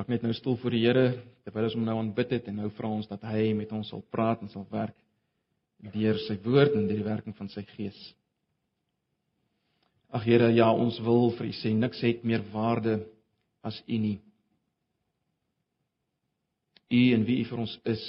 [0.00, 1.08] raak net nou stil voor die Here
[1.44, 4.00] terwyl ons hom nou aanbid het en nou vra ons dat hy met ons sal
[4.08, 4.96] praat en sal werk
[5.92, 7.98] deur sy woord en deur die werking van sy gees.
[10.08, 12.94] Ag Here, ja, ons wil vir U sê niks het meer waarde
[13.60, 14.16] as U nie.
[16.88, 18.06] U en wie U vir ons is.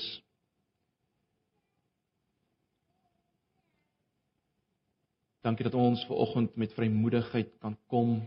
[5.44, 8.22] Dankie dat ons ver oggend met vrymoedigheid kan kom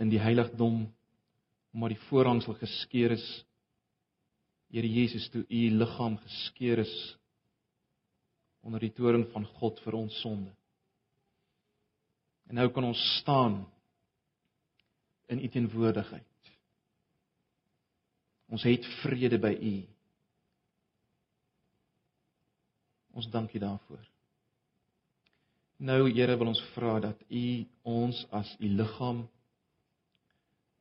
[0.00, 0.86] in die heiligdom
[1.72, 3.26] omdat die voorhangsel geskeur is.
[4.72, 6.94] Here Jesus, toe U liggaam geskeur is
[8.62, 10.52] onder die toorn van God vir ons sonde.
[12.48, 13.62] En nou kan ons staan
[15.32, 16.52] in U teenwoordigheid.
[18.52, 19.74] Ons het vrede by U.
[23.16, 24.02] Ons dank U daarvoor.
[25.82, 27.46] Nou Here wil ons vra dat U
[27.82, 29.24] ons as U liggaam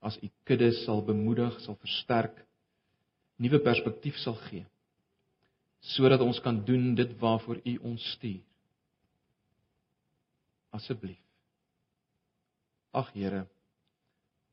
[0.02, 2.36] as U kudde sal bemoedig, sal versterk,
[3.42, 4.66] nuwe perspektief sal gee
[5.82, 8.44] sodat ons kan doen dit waarvoor U ons stuur.
[10.78, 11.18] Asseblief
[12.92, 13.46] Ag Here,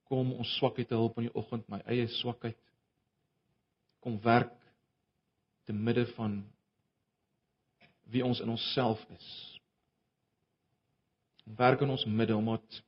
[0.07, 2.59] kom ons swakheid help in die oggend, my eie swakheid.
[3.99, 4.55] Kom werk
[5.67, 6.39] te midde van
[8.15, 9.27] wie ons in onsself is.
[11.59, 12.79] Werk in ons midde omdat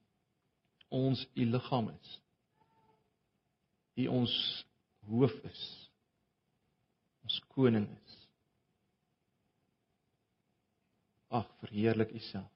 [0.88, 2.14] ons u liggaam is.
[4.00, 4.34] U ons
[5.10, 5.62] hoof is.
[7.26, 8.16] Ons koning is.
[11.30, 12.50] Ag, verheerlik u self.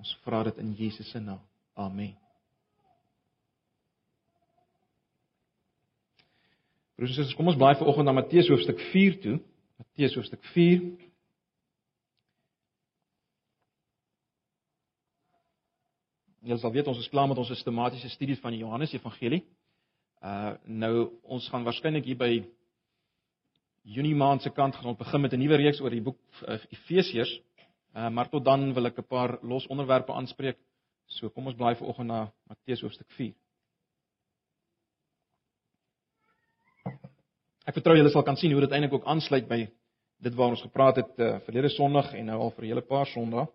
[0.00, 1.40] Ons vra dit in Jesus se naam.
[1.80, 2.12] Amen.
[6.94, 9.38] Broers en susters, kom ons blaai vir oggend na Matteus hoofstuk 4 toe.
[9.80, 10.84] Matteus hoofstuk 4.
[16.44, 19.40] Julle sal weet ons is klaar met ons sistematiese studie van die Johannes Evangelie.
[20.20, 20.94] Uh nou
[21.32, 22.32] ons gaan waarskynlik hier by
[23.96, 26.58] Junie maand se kant gaan ons begin met 'n nuwe reeks oor die boek uh,
[26.76, 27.32] Efesiërs.
[27.96, 30.58] Uh, maar tot dan wil ek 'n paar los onderwerpe aanspreek.
[31.06, 33.32] So kom ons blaai vanoggend na Matteus hoofstuk 4.
[37.64, 39.64] Ek vertrou julle sal kan sien hoe dit eintlik ook aansluit by
[40.20, 43.06] dit waaroor ons gepraat het uh, verlede Sondag en nou al vir 'n hele paar
[43.06, 43.46] Sondae.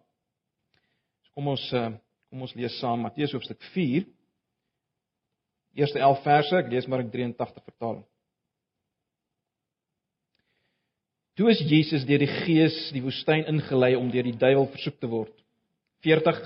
[1.21, 1.93] So kom ons uh,
[2.29, 4.05] kom ons lees saam Matteus hoofstuk 4.
[5.79, 8.05] Eerste 11 verse, ek lees maar in 83 vertaling.
[11.39, 15.09] Toe is Jesus deur die Gees die woestyn ingelei om deur die duiwel versoek te
[15.09, 15.33] word.
[16.05, 16.41] 40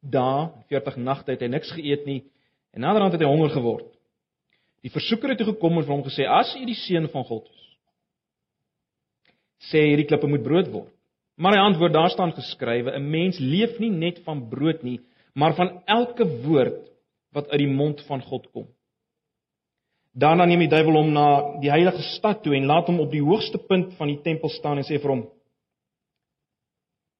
[0.00, 2.22] dae, 40 nagte het hy niks geëet nie
[2.74, 3.86] en naderhand het hy honger geword.
[4.84, 7.46] Die versoeker het toe gekom en vir hom gesê: "As u die seun van God
[7.50, 7.64] is,
[9.70, 10.90] sê hierdie klippe moet brood word."
[11.36, 15.00] Maar hy antwoord: "Daar staan geskrywe: 'n Mens leef nie net van brood nie,
[15.38, 16.82] maar van elke woord
[17.36, 18.66] wat uit die mond van God kom."
[20.18, 21.26] Daarna neem die duiwel hom na
[21.62, 24.80] die heilige stad toe en laat hom op die hoogste punt van die tempel staan
[24.80, 25.26] en sê vir hom: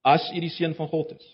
[0.02, 1.26] As u die seun van God is,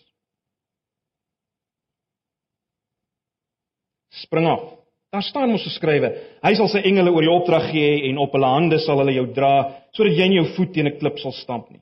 [4.24, 4.64] spring af.
[5.14, 6.10] Daar staan mos geskrywe:
[6.42, 9.28] Hy sal sy engele oor jou opdrag gee en op hulle hande sal hulle jou
[9.36, 9.54] dra
[9.94, 11.80] sodat jy nie jou voet teen 'n klip sal stamp nie.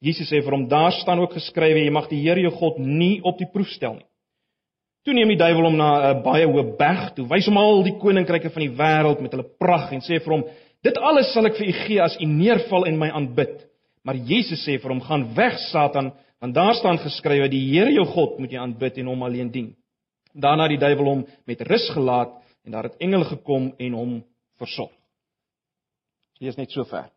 [0.00, 3.20] Jesus sê vir hom: Daar staan ook geskrywe: Jy mag die Here jou God nie
[3.22, 4.08] op die proef stel nie.
[5.04, 7.98] Toe neem die duiwel hom na 'n baie hoë berg toe, wys hom al die
[8.00, 10.44] koninkryke van die wêreld met hulle pragt en sê vir hom:
[10.82, 13.66] "Dit alles sal ek vir u gee as u neerval en my aanbid."
[14.04, 18.06] Maar Jesus sê vir hom: "Gaan weg, Satan, want daar staan geskrywe: Die Here jou
[18.06, 19.76] God moet jy aanbid en hom alleen dien."
[20.34, 22.32] Daarna die duiwel hom met rus gelaat
[22.64, 24.24] en daar het engele gekom en hom
[24.58, 24.92] versorg.
[26.40, 27.13] Lees net so ver.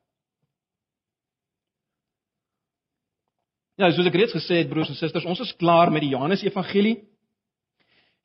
[3.77, 6.41] Ja, soos ek reeds gesê het broers en susters, ons is klaar met die Johannes
[6.41, 6.95] Evangelie.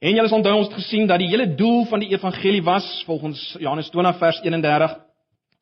[0.00, 3.40] En julle onthou ons het gesien dat die hele doel van die evangelie was volgens
[3.60, 4.94] Johannes 20 vers 31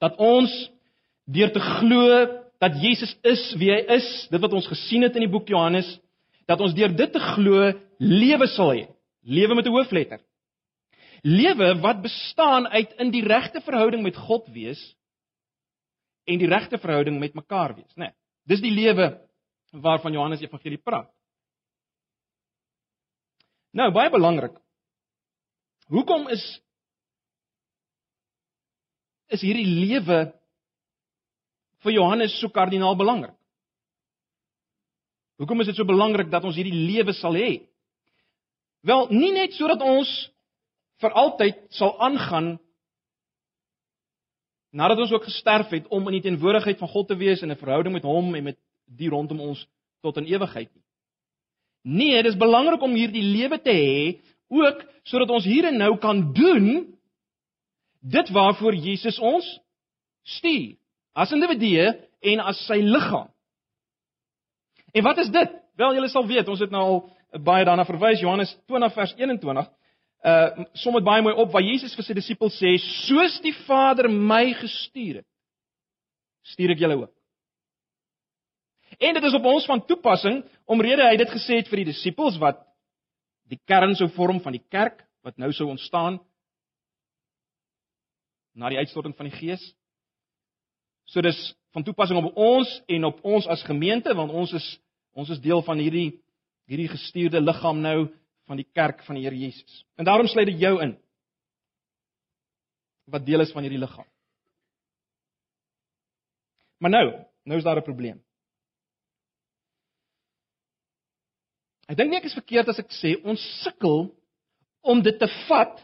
[0.00, 0.52] dat ons
[1.26, 2.04] deur te glo
[2.62, 5.88] dat Jesus is wie hy is, dit wat ons gesien het in die boek Johannes,
[6.48, 8.86] dat ons deur dit te glo lewe sal hê.
[9.26, 10.20] Lewe met 'n hoofletter.
[11.22, 14.80] Lewe wat bestaan uit in die regte verhouding met God wees
[16.24, 18.08] en die regte verhouding met mekaar wees, né?
[18.08, 18.12] Nee,
[18.46, 19.18] dis die lewe
[19.70, 21.10] waarvan Johannes Evangelie praat.
[23.70, 24.56] Nou baie belangrik.
[25.90, 26.42] Hoekom is
[29.30, 30.32] is hierdie lewe
[31.84, 33.36] vir Johannes so kardinaal belangrik?
[35.38, 37.62] Hoekom is dit so belangrik dat ons hierdie lewe sal hê?
[38.84, 40.10] Wel, nie net sodat ons
[41.00, 42.58] vir altyd sal aangaan
[44.70, 47.62] nadat ons ook gesterf het om in die teenwoordigheid van God te wees en 'n
[47.62, 48.58] verhouding met hom en met
[48.96, 49.62] die rondom ons
[50.02, 50.84] tot in ewigheid nie.
[51.82, 54.20] Nee, dit is belangrik om hierdie lewe te hê
[54.50, 56.68] ook sodat ons hier en nou kan doen
[58.00, 59.46] dit waarvoor Jesus ons
[60.36, 60.76] stuur
[61.16, 61.86] as individue
[62.20, 63.28] en as sy liggaam.
[64.92, 65.56] En wat is dit?
[65.78, 66.98] Wel, julle sal weet, ons het nou al
[67.44, 69.70] baie daarna verwys Johannes 20 vers 21.
[70.20, 72.74] Uh som dit baie mooi op waar Jesus vir sy disippels sê,
[73.06, 75.28] soos die Vader my gestuur het,
[76.52, 77.14] stuur ek julle ook.
[79.00, 82.36] En dit is op ons van toepassing omrede hy dit gesê het vir die disippels
[82.42, 82.60] wat
[83.50, 86.18] die kern sou vorm van die kerk wat nou sou ontstaan
[88.52, 89.62] na die uitstorting van die Gees.
[91.08, 91.38] So dis
[91.72, 94.68] van toepassing op ons en op ons as gemeente want ons is
[95.16, 96.20] ons is deel van hierdie
[96.70, 97.98] hierdie gestuurde liggaam nou
[98.50, 99.84] van die kerk van die Here Jesus.
[99.96, 100.96] En daarom sluit dit jou in.
[103.10, 104.06] Wat deel is van hierdie liggaam.
[106.80, 107.06] Maar nou,
[107.44, 108.20] nou is daar 'n probleem.
[111.90, 114.06] Ek dink nie ek is verkeerd as ek sê ons sukkel
[114.86, 115.80] om dit te vat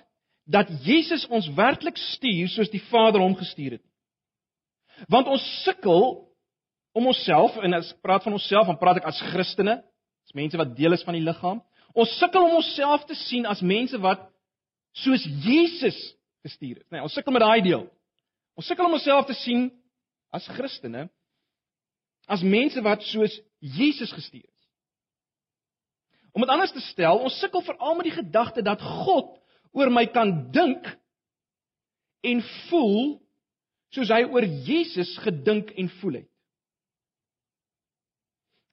[0.47, 3.85] dat Jesus ons werklik stuur soos die Vader hom gestuur het.
[5.11, 6.05] Want ons sukkel
[6.97, 9.81] om onsself en as ek praat van onsself, dan praat ek as Christene,
[10.27, 11.59] as mense wat deel is van die liggaam.
[11.97, 14.23] Ons sukkel om onsself te sien as mense wat
[15.03, 15.99] soos Jesus
[16.47, 16.89] gestuur is.
[16.95, 17.85] Nee, ons sukkel met daai deel.
[18.57, 19.69] Ons sukkel om onsself te sien
[20.33, 21.09] as Christene
[22.27, 24.56] as mense wat soos Jesus gestuur is.
[26.37, 29.31] Om dit anders te stel, ons sukkel veral met die gedagte dat God
[29.73, 30.85] oor my kan dink
[32.21, 33.15] en voel
[33.97, 36.29] soos hy oor Jesus gedink en voel het.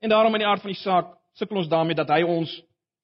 [0.04, 2.52] En daarom in die aard van die saak sukkel ons daarmee dat hy ons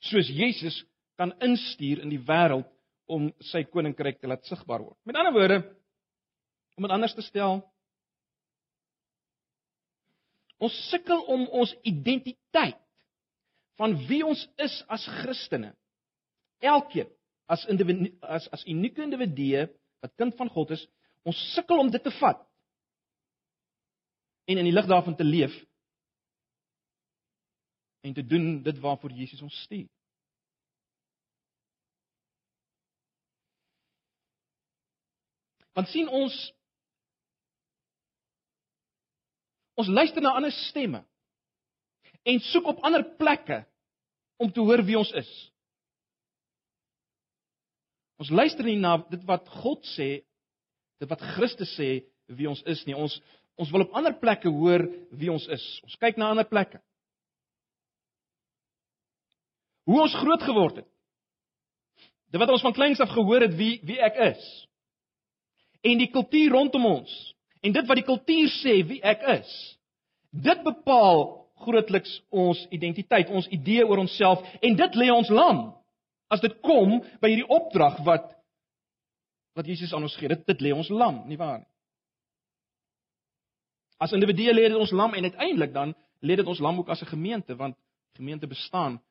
[0.09, 0.81] soos Jesus
[1.15, 2.67] kan instuur in die wêreld
[3.07, 4.99] om sy koninkryk te laat sigbaar word.
[5.07, 5.61] Met ander woorde,
[6.75, 7.63] om dit anders te stel,
[10.59, 12.83] ons sukkel om ons identiteit
[13.79, 15.71] van wie ons is as Christene.
[16.59, 17.07] Elkeen
[17.49, 19.65] as individu as as unieke individue
[20.03, 20.83] wat kind van God is,
[21.27, 22.43] ons sukkel om dit te vat
[24.49, 25.55] en in die lig daarvan te leef
[28.05, 29.87] en te doen dit waarvoor Jesus ons stuur.
[35.73, 36.37] Want sien ons
[39.79, 41.05] ons luister na ander stemme
[42.27, 43.61] en soek op ander plekke
[44.39, 45.29] om te hoor wie ons is.
[48.19, 50.09] Ons luister nie na dit wat God sê,
[50.99, 52.01] dit wat Christus sê
[52.35, 52.95] wie ons is nie.
[52.95, 53.15] Ons
[53.59, 54.85] ons wil op ander plekke hoor
[55.19, 55.63] wie ons is.
[55.83, 56.79] Ons kyk na ander plekke.
[59.89, 60.87] Hoe ons groot geword het.
[62.29, 64.45] Dit wat ons van kleins af gehoor het wie wie ek is.
[65.83, 67.11] En die kultuur rondom ons
[67.63, 69.51] en dit wat die kultuur sê wie ek is.
[70.31, 75.63] Dit bepaal grootliks ons identiteit, ons idee oor onsself en dit lê ons lam.
[76.29, 78.35] As dit kom by hierdie opdrag wat
[79.57, 81.67] wat Jesus aan ons gee, dit dit lê ons lam, nie waar nie?
[83.99, 87.01] As individue lê dit ons lam en uiteindelik dan lê dit ons lam ook as
[87.01, 87.75] 'n gemeente want
[88.15, 89.01] gemeente bestaan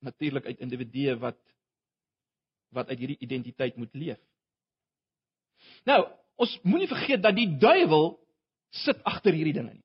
[0.00, 1.38] natuurlik uit individue wat
[2.70, 4.18] wat uit hierdie identiteit moet leef.
[5.84, 6.06] Nou,
[6.36, 8.12] ons moenie vergeet dat die duiwel
[8.70, 9.84] sit agter hierdie dinge nie.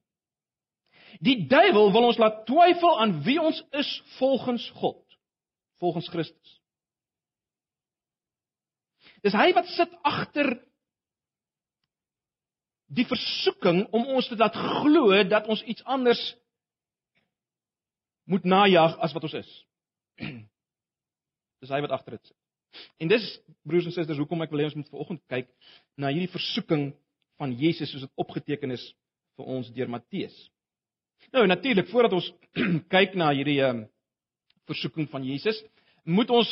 [1.23, 5.01] Die duiwel wil ons laat twyfel aan wie ons is volgens God,
[5.79, 6.55] volgens Christus.
[9.25, 10.51] Dis hy wat sit agter
[12.95, 16.21] die versoeking om ons te laat glo dat ons iets anders
[18.29, 19.51] moet najag as wat ons is.
[21.61, 22.37] Dis hy wat agter dit sit.
[22.99, 23.25] En dis
[23.63, 25.47] broers en susters, hoekom ek wil hê ons moet vanoggend kyk
[26.01, 26.89] na hierdie versoeking
[27.39, 28.83] van Jesus soos dit opgeteken is
[29.39, 30.35] vir ons deur Matteus.
[31.33, 32.31] Nou natuurlik, voordat ons
[32.95, 33.85] kyk na hierdie um,
[34.69, 35.57] versoeking van Jesus,
[36.03, 36.51] moet ons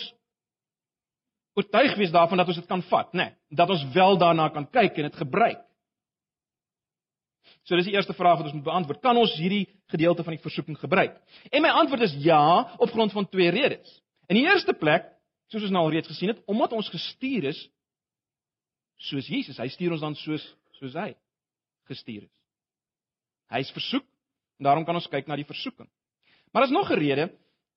[1.53, 3.29] oortuig wees daarvan dat ons dit kan vat, né?
[3.29, 5.61] Nee, dat ons wel daarna kan kyk en dit gebruik.
[7.63, 9.01] So dis die eerste vraag wat ons moet beantwoord.
[9.03, 11.15] Kan ons hierdie gedeelte van die versoeking gebruik?
[11.51, 12.41] En my antwoord is ja,
[12.77, 14.01] op grond van twee redes.
[14.27, 15.05] In die eerste plek,
[15.51, 17.59] soos ons nou al reeds gesien het, omdat ons gestuur is
[19.03, 20.43] soos Jesus, hy stuur ons dan soos
[20.79, 21.11] soos hy
[21.91, 22.33] gestuur is.
[23.53, 24.05] Hy is versoek
[24.57, 25.89] en daarom kan ons kyk na die versoeking.
[26.51, 27.25] Maar daar's nog 'n rede.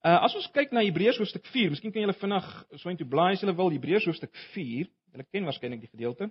[0.06, 3.33] Uh, as ons kyk na Hebreërs hoofstuk 4, miskien kan julle vinnig so intoe blaai
[3.33, 4.87] as julle wil, Hebreërs hoofstuk 4.
[5.12, 6.30] Julle ken waarskynlik die gedeelte.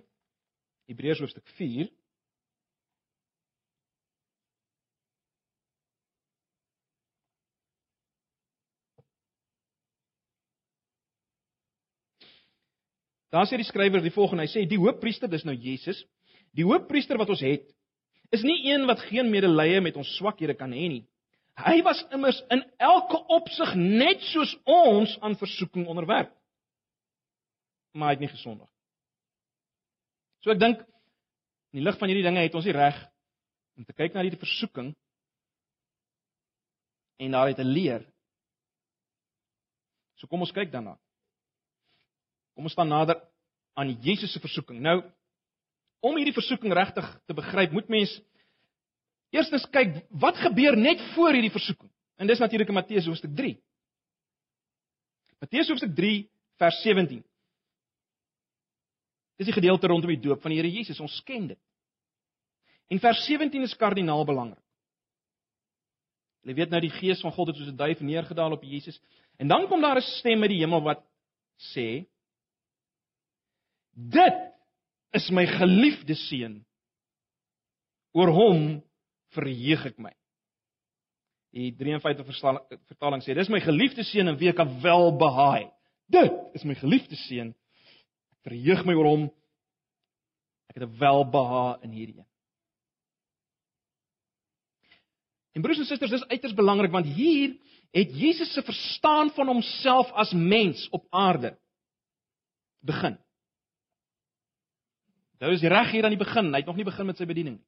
[0.86, 1.90] Hebreërs hoofstuk 4.
[13.36, 15.98] Daar sê die skrywer die volgende, hy sê die hoofpriester, dis nou Jesus,
[16.56, 17.66] die hoofpriester wat ons het,
[18.34, 21.04] is nie een wat geen medelee met ons swakhede kan hê nie.
[21.56, 26.32] Hy was immers in elke opsig net soos ons aan versoeking onderwerp,
[27.96, 28.68] maar hy het nie gesondig.
[30.44, 30.82] So ek dink
[31.72, 32.98] in die lig van hierdie dinge het ons die reg
[33.76, 34.92] om te kyk na hierdie versoeking
[37.24, 38.04] en daaruit te leer.
[40.20, 40.96] So kom ons kyk daarna.
[42.56, 43.18] Kom ons staan nader
[43.76, 44.80] aan Jesus se versoeking.
[44.80, 45.02] Nou
[46.06, 48.12] om hierdie versoeking regtig te begryp, moet mens
[49.34, 51.90] eerstens kyk wat gebeur net voor hierdie versoeking.
[52.16, 53.56] En dis natuurlik in Matteus hoofstuk 3.
[55.42, 56.20] Matteus hoofstuk 3
[56.62, 57.24] vers 17.
[59.36, 61.00] Dis die gedeelte rondom die doop van die Here Jesus.
[61.02, 61.60] Ons ken dit.
[62.88, 64.62] En vers 17 is kardinaal belangrik.
[66.46, 69.00] Jy weet nou die gees van God het soos 'n duif neergedaal op Jesus.
[69.36, 71.02] En dan kom daar 'n stem uit die hemel wat
[71.74, 72.06] sê:
[73.92, 74.55] Dit
[75.16, 76.60] is my geliefde seun.
[78.16, 78.62] Oor hom
[79.36, 80.12] verheug ek my.
[81.56, 82.26] Die 53
[82.90, 85.72] vertaling sê: Dis my geliefde seun in wie ek wel behaag.
[86.12, 87.52] Dit is my geliefde seun.
[88.36, 89.28] Ek verheug my oor hom.
[90.70, 92.30] Ek het 'n welbehaag in hierdie een.
[95.56, 97.56] En broers en susters, dis uiters belangrik want hier
[97.96, 101.56] het Jesus se verstaan van homself as mens op aarde
[102.84, 103.16] begin.
[105.38, 106.52] Dit is reg hier aan die begin.
[106.52, 107.66] Hy het nog nie begin met sy bediening nie.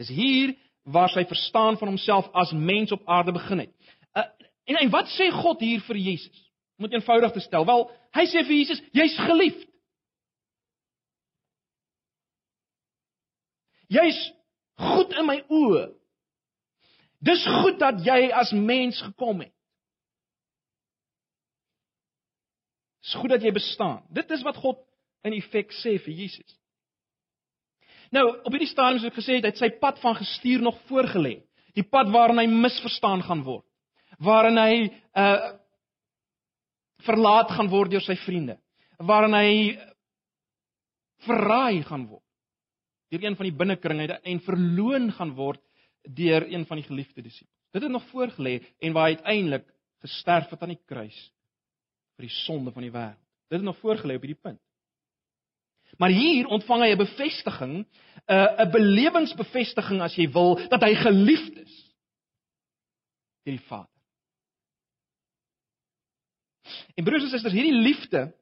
[0.00, 3.74] Dis hier waar sy verstaan van homself as mens op aarde begin het.
[4.16, 4.24] Uh,
[4.64, 6.48] en en wat sê God hier vir Jesus?
[6.78, 7.84] Om dit eenvoudig te stel, wel,
[8.16, 9.68] hy sê vir Jesus, jy's geliefd.
[13.92, 14.20] Jy's
[14.80, 15.90] goed in my oë.
[17.22, 19.52] Dis goed dat jy as mens gekom het.
[23.04, 24.00] Dis goed dat jy bestaan.
[24.10, 24.80] Dit is wat God
[25.26, 26.58] in effek sê vir Jesus.
[28.12, 31.38] Nou, op hierdie stadium soos ek gesê het, het sy pad van gestuur nog voorgelê.
[31.72, 33.64] Die pad waarin hy misverstaan gaan word.
[34.20, 34.74] Waarin hy
[35.16, 35.58] uh
[37.02, 38.54] verlaat gaan word deur sy vriende.
[39.02, 39.48] Waarin hy
[41.26, 42.22] verraai gaan word
[43.12, 45.60] deur een van die binnekringe en verloon gaan word
[46.16, 47.58] deur een van die geliefde disippels.
[47.72, 49.66] Dit het nog voorgelê en waar hy uiteindelik
[50.00, 51.18] gesterf het aan die kruis
[52.16, 53.20] vir die sonde van die wêreld.
[53.52, 54.60] Dit het nog voorgelê op hierdie punt.
[55.98, 57.74] Maar hier ontvang hy 'n bevestiging,
[58.28, 61.74] 'n 'n belewingsbevestiging as jy wil, dat hy geliefd is
[63.44, 63.88] deur die Vader.
[66.94, 68.32] En broers en susters, hierdie liefde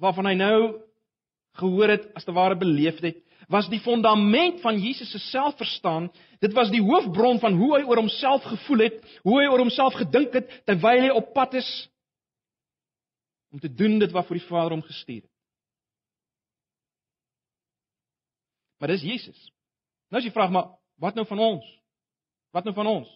[0.00, 0.58] waarvan hy nou
[1.60, 3.18] gehoor het, as te ware beleef het,
[3.52, 6.08] was die fondament van Jesus se selfverstaan.
[6.40, 9.98] Dit was die hoofbron van hoe hy oor homself gevoel het, hoe hy oor homself
[10.00, 11.70] gedink het terwyl hy op pad is
[13.52, 15.31] om te doen dit wat vir die Vader hom gestuur het.
[18.82, 19.38] Maar dis Jesus.
[20.10, 20.72] Nou as jy vra maar
[21.02, 21.66] wat nou van ons?
[22.50, 23.10] Wat nou van ons?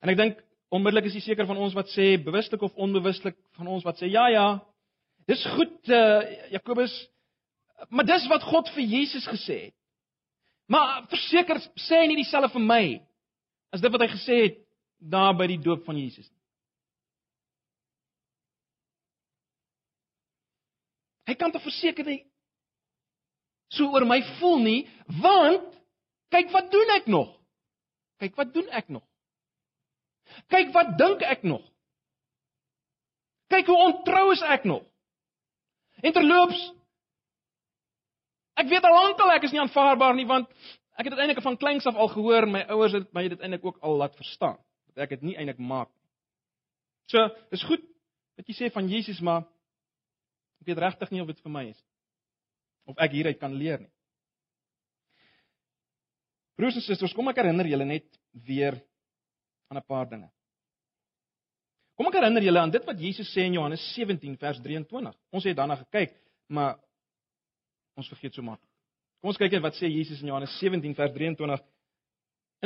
[0.00, 0.40] En ek dink
[0.72, 4.08] onmiddellik is jy seker van ons wat sê bewuslik of onbewuslik van ons wat sê
[4.08, 4.46] ja ja.
[5.28, 6.24] Dis goed uh,
[6.54, 6.94] Jakobus
[7.88, 9.74] Maar dis wat God vir Jesus gesê het.
[10.66, 12.84] Maar verseker sê hy nie dieselfde vir my
[13.74, 14.56] as dit wat hy gesê het
[14.96, 16.40] daar by die doop van Jesus nie.
[21.28, 22.06] Hy kan te verseker
[23.74, 24.80] so oor my voel nie,
[25.22, 25.66] want
[26.34, 27.32] kyk wat doen ek nog?
[28.22, 29.04] Kyk wat doen ek nog?
[30.50, 31.62] Kyk wat dink ek nog?
[33.52, 34.82] Kyk hoe ontrou is ek nog?
[36.02, 36.72] En terloops
[38.56, 40.48] Ek weet al lankal ek is nie aanvaarbaar nie want
[40.96, 43.66] ek het dit eintlik van kleins af al gehoor my ouers het my dit eintlik
[43.68, 44.56] ook al laat verstaan
[44.88, 46.08] dat ek dit nie eintlik maak nie.
[47.12, 47.20] So,
[47.52, 47.84] dis goed
[48.40, 49.44] wat jy sê van Jesus maar
[50.62, 51.82] ek weet regtig nie of dit vir my is
[52.86, 53.92] of ek hieruit kan leer nie.
[56.56, 58.06] Broers en susters, kom ek herinner julle net
[58.46, 58.78] weer
[59.68, 60.30] aan 'n paar dinge.
[61.96, 65.14] Kom ek herinner julle aan dit wat Jesus sê in Johannes 17 vers 23.
[65.32, 66.14] Ons het daarna gekyk,
[66.48, 66.78] maar
[67.96, 68.68] Ons vergeet so maklik.
[69.20, 71.62] Kom ons kyk net wat sê Jesus in Johannes 17 vers 23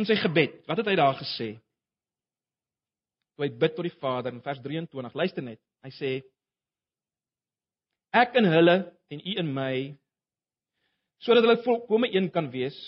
[0.00, 0.59] in sy gebed.
[0.67, 1.53] Wat het hy daar gesê?
[3.37, 5.15] Toe hy bid tot die Vader in vers 23.
[5.23, 5.62] Luister net.
[5.87, 6.12] Hy sê
[8.11, 8.75] Ek in hulle
[9.15, 9.75] en u in my
[11.21, 12.79] sodat hulle volkome een kan wees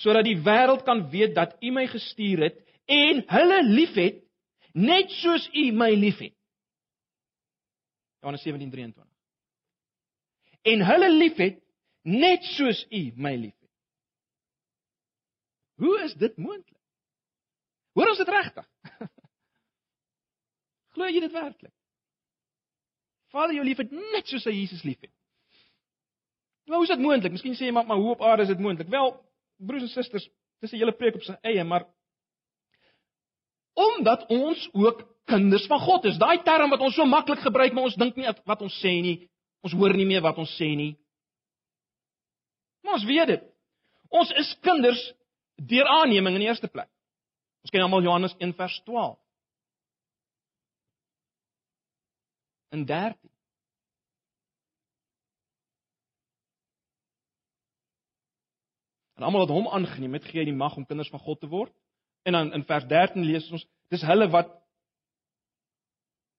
[0.00, 2.58] sodat die wêreld kan weet dat u my gestuur het
[2.90, 4.22] en hulle liefhet
[4.72, 6.34] net soos u my liefhet.
[8.22, 9.10] Johannes 17:23
[10.62, 11.60] en hulle liefhet
[12.02, 13.70] net soos U my liefhet.
[15.80, 16.76] Hoe is dit moontlik?
[17.96, 18.66] Hoor ons dit regtig?
[20.94, 21.72] Glo jy dit werklik?
[23.32, 25.12] Vader jou liefhet net soos hy Jesus liefhet.
[26.70, 27.34] Nou, hoe is dit moontlik?
[27.34, 28.88] Miskien sê jy maar, maar hoe op aarde is dit moontlik?
[28.92, 29.08] Wel,
[29.58, 30.28] broers en susters,
[30.62, 31.88] dis 'n hele preek op sy eie, maar
[33.74, 36.18] omdat ons ook kinders van God is.
[36.18, 39.30] Daai term wat ons so maklik gebruik, maar ons dink nie wat ons sê nie,
[39.60, 40.94] Ons hoor nie meer wat ons sê nie.
[42.84, 43.42] Maar ons weet dit.
[44.10, 45.00] Ons is kinders
[45.70, 46.88] deur aanneming in die eerste plek.
[47.60, 49.18] Ons ken almal Johannes 1 vers 12.
[52.72, 53.18] En 13.
[59.20, 61.48] En almal wat hom aangeneem het, gee hy die mag om kinders van God te
[61.52, 61.72] word.
[62.24, 64.48] En dan in vers 13 lees ons, dis hulle wat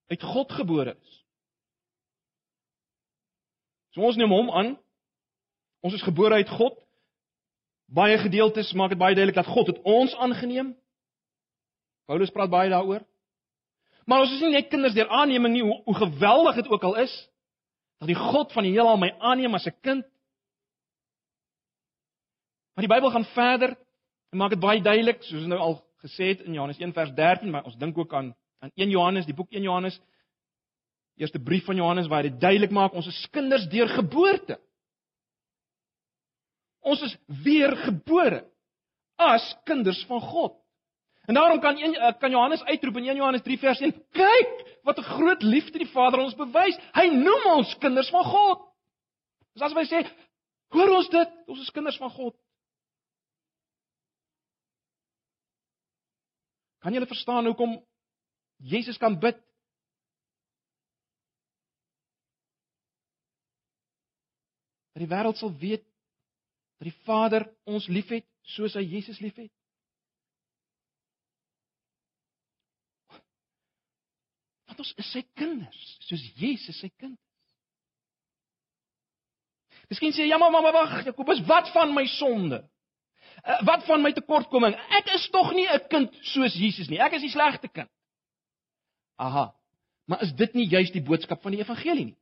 [0.09, 1.19] uit God gebore is.
[3.93, 4.71] So ons neem hom aan.
[5.85, 6.73] Ons is gebore uit God.
[7.85, 10.73] Baie gedeeltes maak dit baie duidelik dat God het ons aangeneem.
[12.09, 13.05] Paulus praat baie daaroor.
[14.09, 16.97] Maar ons is nie net kinders deur aanneming nie, hoe, hoe geweldig dit ook al
[17.05, 17.13] is
[18.01, 20.05] dat die God van die heelal my aanneem as 'n kind.
[22.73, 23.77] Maar die Bybel gaan verder
[24.31, 27.49] en maak dit baie duidelik, soos nou al gesê het in Johannes 1 vers 13,
[27.51, 29.97] maar ons dink ook aan aan 1 Johannes, die boek 1 Johannes,
[31.17, 34.59] eerste brief van Johannes waar hy dit duidelik maak ons is kinders deur geboorte.
[36.81, 38.43] Ons is weergebore
[39.21, 40.57] as kinders van God.
[41.29, 44.79] En daarom kan een, eh, kan Johannes uitroep in 1 Johannes 3 vers 1: "Kyk,
[44.83, 46.79] wat 'n groot liefde die Vader ons bewys.
[46.93, 48.59] Hy noem ons kinders van God."
[49.53, 50.07] Dis asof hy sê,
[50.69, 51.29] "Hoor ons dit?
[51.47, 52.35] Ons is kinders van God."
[56.81, 57.77] Kan julle verstaan hoekom
[58.57, 59.37] Jesus kan bid?
[64.91, 65.85] Dat die wêreld sal weet
[66.81, 69.53] dat die Vader ons liefhet soos hy Jesus liefhet.
[74.65, 77.27] Want ons is sy kinders, soos Jesus sy kind is.
[79.91, 82.63] Miskien sê jy, ja, maar maar wag, Jakobus, wat van my sonde?
[83.41, 84.75] Uh, wat van my tekortkoming?
[84.97, 86.99] Ek is tog nie 'n kind soos Jesus nie.
[86.99, 87.89] Ek is die slegste kind.
[89.17, 89.53] Aha.
[90.05, 92.17] Maar is dit nie juist die boodskap van die evangelie nie?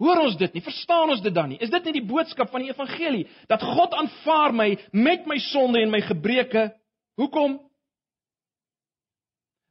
[0.00, 0.62] Hoor ons dit nie?
[0.64, 1.58] Verstaan ons dit dan nie?
[1.60, 5.82] Is dit nie die boodskap van die evangelie dat God aanvaar my met my sonde
[5.82, 6.70] en my gebreke?
[7.20, 7.58] Hoekom?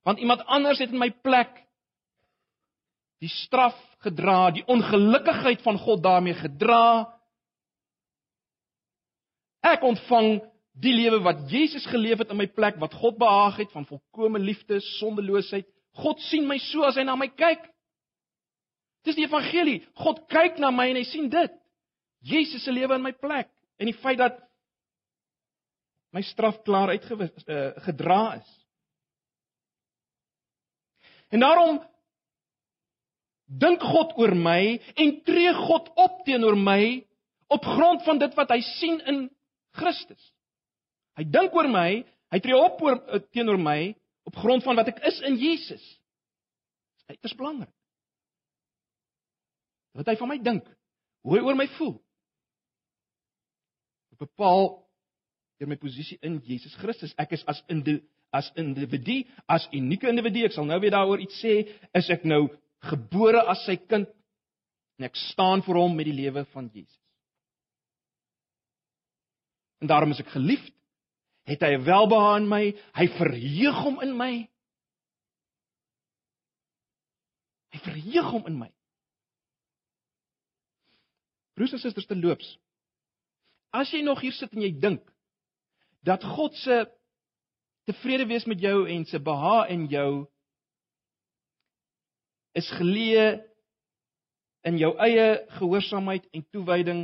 [0.05, 1.49] Want iemand anders het in my plek
[3.19, 3.75] die straf
[4.05, 7.09] gedra, die ongelukkigheid van God daarmee gedra
[9.65, 10.39] Ek ontvang
[10.79, 14.39] die lewe wat Jesus geleef het in my plek wat God behaag het van volkomme
[14.39, 15.67] liefde, sondeloosheid.
[15.99, 17.65] God sien my so as hy na my kyk.
[19.07, 19.81] Dis die evangelie.
[19.99, 21.55] God kyk na my en hy sien dit.
[22.23, 24.39] Jesus se lewe in my plek en die feit dat
[26.15, 28.49] my straf klaar uitgewis uh, gedra is.
[31.29, 31.79] En daarom
[33.45, 37.05] dink God oor my en tree God op teenoor my
[37.49, 39.27] op grond van dit wat hy sien in
[39.77, 40.21] Christus.
[41.19, 42.01] Hy dink oor my,
[42.31, 43.79] hy tree op oor eh, teenoor my
[44.29, 45.83] op grond van wat ek is in Jesus.
[47.09, 47.71] Dit is belangrik.
[49.97, 50.67] Wat hy van my dink,
[51.25, 51.95] hoe hy oor my voel.
[54.13, 54.69] Ek bepaal
[55.59, 57.15] deur my posisie in Jesus Christus.
[57.19, 57.81] Ek is as in
[58.29, 61.63] as individu, as unieke individu, ek sal nou weer daaroor iets sê,
[61.97, 62.43] is ek nou
[62.91, 64.05] gebore as sy kind
[64.99, 66.98] en ek staan vir hom met die lewe van Jesus.
[69.79, 70.73] En daarom is ek geliefd.
[71.49, 72.63] Het hy welbehae in my?
[72.93, 74.33] Hy verheug hom in my.
[77.73, 78.69] Hy verheug hom in my.
[81.57, 82.51] Broers en susters te loops.
[83.75, 85.03] As jy nog hier sit en jy dink
[86.05, 86.85] dat God se
[87.89, 90.11] tevrede wees met jou en se behae in jou
[92.57, 93.27] is geleë
[94.69, 97.03] in jou eie gehoorsaamheid en toewyding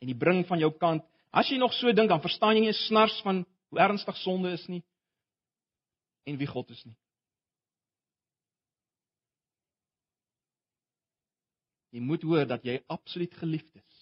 [0.00, 2.72] en die bring van jou kant As jy nog so dink, dan verstaan jy nie
[2.72, 4.82] 'n snars van hoe ernstig sonde is nie
[6.26, 6.96] en wie God is nie.
[11.90, 13.96] Jy moet hoor dat jy absoluut geliefd is.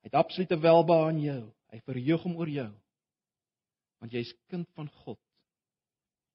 [0.00, 1.42] Hy het absolute welbehae in jou.
[1.68, 2.70] Hy verheug hom oor jou.
[4.00, 5.20] Want jy's kind van God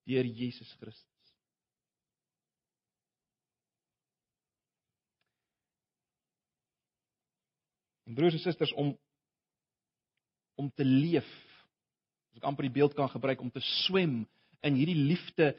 [0.06, 1.13] deur Jesus Christus.
[8.16, 8.94] Broers en susters om
[10.56, 11.30] om te leef.
[12.30, 14.22] As ek amper die beeld kan gebruik om te swem
[14.64, 15.54] in hierdie liefde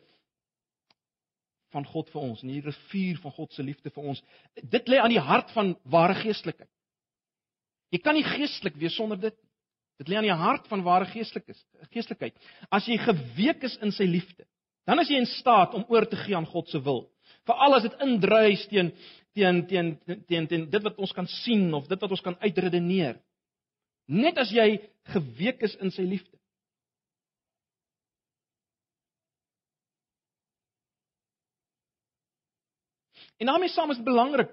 [1.75, 4.23] van God vir ons, in hierdie rivier van God se liefde vir ons.
[4.63, 6.71] Dit lê aan die hart van ware geestelikheid.
[7.95, 9.37] Jy kan nie geestelik wees sonder dit.
[9.99, 11.61] Dit lê aan die hart van ware geestelikheid.
[11.95, 12.39] Geestelikheid.
[12.71, 14.47] As jy geweek is in sy liefde,
[14.87, 17.05] dan is jy in staat om oor te gee aan God se wil.
[17.49, 18.91] Veral as dit indruis teen
[19.35, 19.95] teen teen
[20.29, 23.19] teen teen dit wat ons kan sien of dit wat ons kan uitredeneer.
[24.07, 24.79] Net as jy
[25.15, 26.39] geweek is in sy liefde.
[33.43, 34.53] En daarmee saam is dit belangrik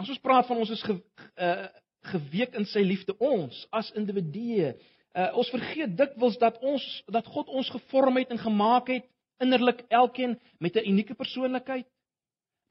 [0.00, 0.96] as ons praat van ons is ge,
[1.38, 1.66] uh,
[2.10, 4.72] geweek in sy liefde ons as individue.
[5.12, 9.06] Uh, ons vergeet dikwels dat ons dat God ons gevorm het en gemaak het
[9.42, 11.86] innerlik elkeen met 'n unieke persoonlikheid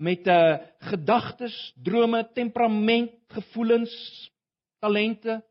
[0.02, 0.58] met 'n uh,
[0.90, 3.94] gedagtes, drome, temperament, gevoelens,
[4.80, 5.46] talente,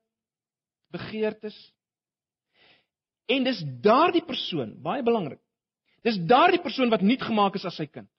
[0.91, 1.75] begeertes.
[3.27, 5.41] En dis daardie persoon, baie belangrik.
[6.03, 8.11] Dis daardie persoon wat nuut gemaak is as sy kind.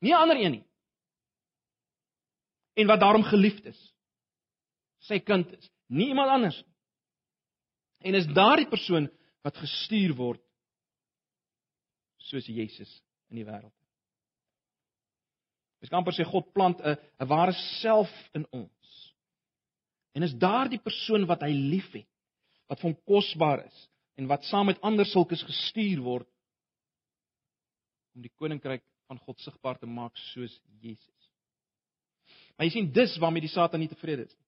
[0.00, 0.66] Nie 'n ander een nie.
[2.74, 3.94] En wat daarom geliefd is.
[4.98, 6.74] Sy kind is, nie iemand anders nie.
[7.98, 9.10] En is daardie persoon
[9.42, 10.42] wat gestuur word
[12.16, 13.79] soos Jesus in die wêreld.
[15.80, 19.14] Mens kan amper sê God plant 'n 'n ware self in ons.
[20.14, 22.08] En is daardie persoon wat hy liefhet,
[22.68, 26.28] wat vir hom kosbaar is en wat saam met ander sulkes gestuur word
[28.14, 31.30] om die koninkryk van God sigbaar te maak soos Jesus.
[32.56, 34.46] Maar jy sien dis waarmee die Satan nie tevrede is nie.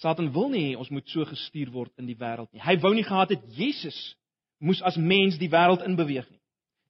[0.00, 2.62] Satan wil nie ons moet so gestuur word in die wêreld nie.
[2.64, 3.98] Hy wou nie gehad het Jesus
[4.58, 6.39] moes as mens die wêreld inbeweeg nie.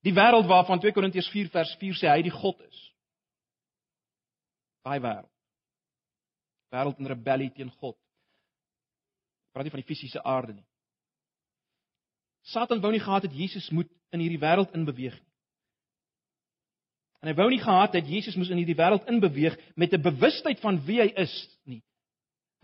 [0.07, 2.79] Die wêreld waarvan 2 Korintiërs 4 vers 4 sê hy die God is.
[4.87, 5.33] Daai wêreld.
[6.73, 7.99] Wêreld in rebellie teen God.
[9.53, 10.67] Praat nie van die fisiese aarde nie.
[12.49, 15.31] Satan wou nie gehad het Jesus moet in hierdie wêreld inbeweeg nie.
[17.21, 20.61] En hy wou nie gehad het Jesus moes in hierdie wêreld inbeweeg met 'n bewustheid
[20.61, 21.35] van wie hy is
[21.65, 21.83] nie.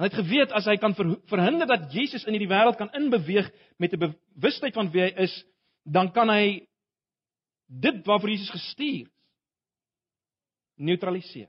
[0.01, 0.95] Hy het geweet as hy kan
[1.29, 5.45] verhinder dat Jesus in hierdie wêreld kan inbeweeg met 'n bewustheid van wie hy is,
[5.85, 6.67] dan kan hy
[7.67, 9.13] dit waarvoor Jesus gestuur is
[10.77, 11.49] neutraliseer.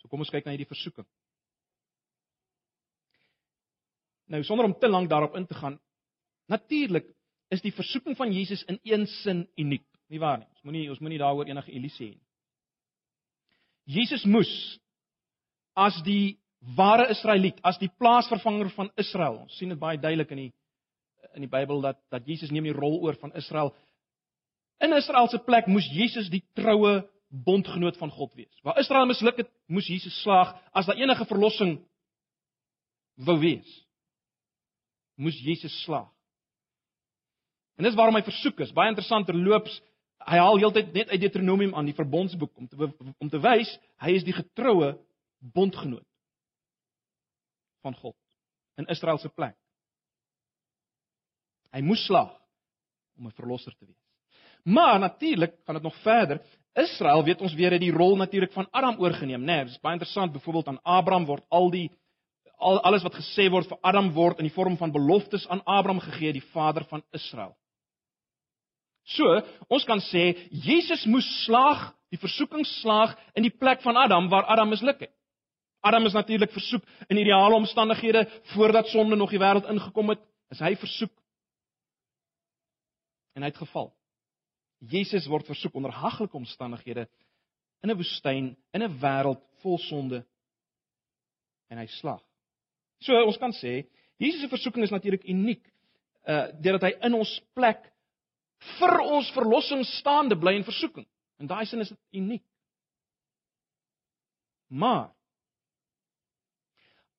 [0.00, 1.06] So kom ons kyk na hierdie versoeking.
[4.30, 5.76] Nou sonder om te lank daarop in te gaan,
[6.50, 7.08] natuurlik
[7.50, 10.48] is die versoeking van Jesus in een sin uniek, nie waar nie?
[10.54, 12.26] Ons moenie ons moenie daaroor enige illusie hê nie.
[13.90, 14.50] Jesus moes
[15.74, 19.40] as die ware Israeliet, as die plaasvervanger van Israel.
[19.44, 20.50] Ons sien dit baie duidelik in die
[21.38, 23.70] in die Bybel dat dat Jesus neem die rol oor van Israel.
[24.82, 28.50] In Israel se plek moes Jesus die troue bondgenoot van God wees.
[28.66, 31.78] Waar Israel misluk het, moes Jesus slaag as daar enige verlossing
[33.14, 33.68] wou wees.
[35.14, 36.10] Moes Jesus slaag.
[37.78, 38.74] En dis waarom hy versoek is.
[38.74, 39.78] Baie interessant terloops,
[40.26, 43.70] hy haal heeltyd net uit Deuteronomium aan die verbondsboek om te om te wys
[44.02, 44.96] hy is die getroue
[45.54, 46.09] bondgenoot
[47.82, 48.16] van God
[48.80, 49.56] in Israel se plek.
[51.70, 52.32] Hy moes slaag
[53.18, 54.04] om 'n verlosser te wees.
[54.64, 56.40] Maar natuurlik gaan dit nog verder.
[56.74, 59.46] Israel, weet ons weer, het die rol natuurlik van Adam oorgeneem, né?
[59.46, 60.32] Nee, dit is baie interessant.
[60.32, 61.90] Byvoorbeeld aan Abraham word al die
[62.60, 66.00] al alles wat gesê word vir Adam word in die vorm van beloftes aan Abraham
[66.00, 67.56] gegee, die vader van Israel.
[69.04, 74.28] So, ons kan sê Jesus moes slaag, die versoeking slaag in die plek van Adam
[74.28, 75.14] waar Adam misluk het.
[75.80, 80.20] Adam is natuurlik versoek in ideale omstandighede voordat sonde nog die wêreld ingekom het,
[80.52, 81.14] is hy versoek.
[83.32, 83.88] En hy het geval.
[84.90, 87.08] Jesus word versoek onder haglike omstandighede
[87.80, 90.26] in 'n woestyn, in 'n wêreld vol sonde
[91.68, 92.22] en hy slag.
[92.98, 93.86] So ons kan sê
[94.18, 95.64] Jesus se versoeking is natuurlik uniek
[96.28, 97.92] uh deurdat hy in ons plek
[98.78, 101.06] vir ons verlossing staande bly in versoeking.
[101.38, 102.44] In daai sin is dit uniek.
[104.68, 105.08] Maar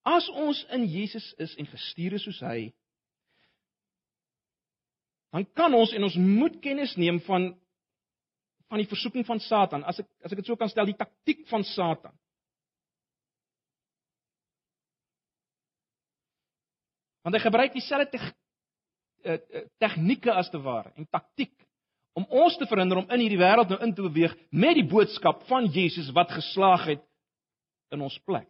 [0.07, 2.71] As ons in Jesus is en gestuur is soos hy,
[5.31, 7.51] dan kan ons en ons moet kennis neem van
[8.71, 9.83] van die versoeking van Satan.
[9.83, 12.13] As ek as ek dit so kan stel, die taktik van Satan.
[17.21, 18.21] Want hy gebruik dieselfde te,
[19.27, 21.51] uh, uh, tegnieke as te ware en taktik
[22.17, 25.45] om ons te verhinder om in hierdie wêreld nou in te beweeg met die boodskap
[25.51, 27.03] van Jesus wat geslaag het
[27.93, 28.49] in ons plek.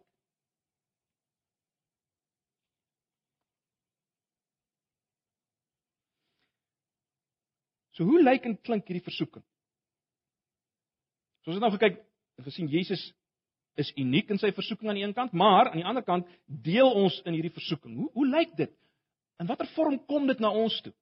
[7.96, 9.44] So hoe lyk en klink hierdie versoeking?
[11.42, 11.98] So ons het nou gekyk
[12.38, 13.02] en gesien Jesus
[13.80, 16.88] is uniek in sy versoeking aan die een kant, maar aan die ander kant deel
[16.88, 17.96] ons in hierdie versoeking.
[17.96, 18.72] Hoe hoe lyk dit?
[19.40, 20.92] In watter vorm kom dit na ons toe?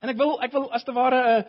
[0.00, 1.44] En ek wil ek wil as te ware 'n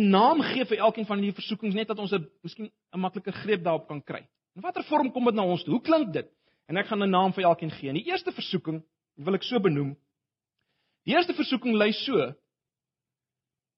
[0.00, 3.32] 'n naam gee vir elkeen van hierdie versoekings net dat ons 'n miskien 'n makliker
[3.32, 4.28] greep daarop kan kry.
[4.56, 5.74] In watter vorm kom dit na ons toe?
[5.74, 6.28] Hoe klink dit?
[6.68, 7.92] En ek gaan 'n naam vir elkeen gee.
[7.92, 8.82] Die eerste versoeking
[9.16, 9.96] wil ek so benoem.
[11.04, 12.34] Die eerste versoeking lui so: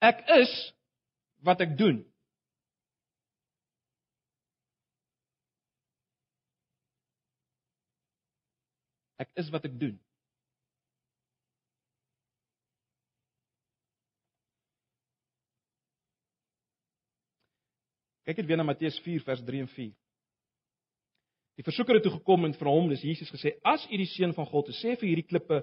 [0.03, 0.53] Ek is
[1.47, 2.01] wat ek doen.
[9.23, 9.95] Ek is wat ek doen.
[18.27, 19.91] Kyk net weer na Matteus 4 vers 3 en 4.
[21.59, 24.35] Die versoeker het toe gekom en vir hom, dis Jesus gesê: "As u die seun
[24.35, 25.63] van God is, sê vir hierdie klippe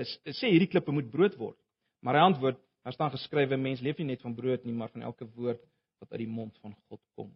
[0.00, 1.58] is sê hierdie klippe moet brood word."
[2.04, 5.02] Maar hy antwoord: "Daar staan geskrywe: Mens leef nie net van brood nie, maar van
[5.02, 5.62] elke woord
[5.98, 7.32] wat uit die mond van God kom."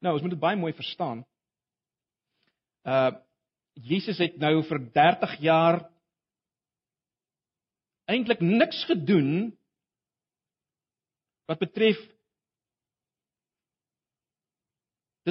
[0.00, 1.26] Nou, ons moet dit baie mooi verstaan.
[2.82, 3.10] Uh
[3.78, 5.76] Jesus het nou vir 30 jaar
[8.10, 9.52] eintlik niks gedoen
[11.46, 12.00] wat betref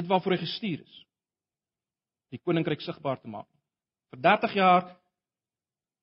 [0.00, 0.96] dit waarvoor hy gestuur is.
[2.32, 3.48] Die koninkryk sigbaar te maak.
[4.14, 4.88] Vir 30 jaar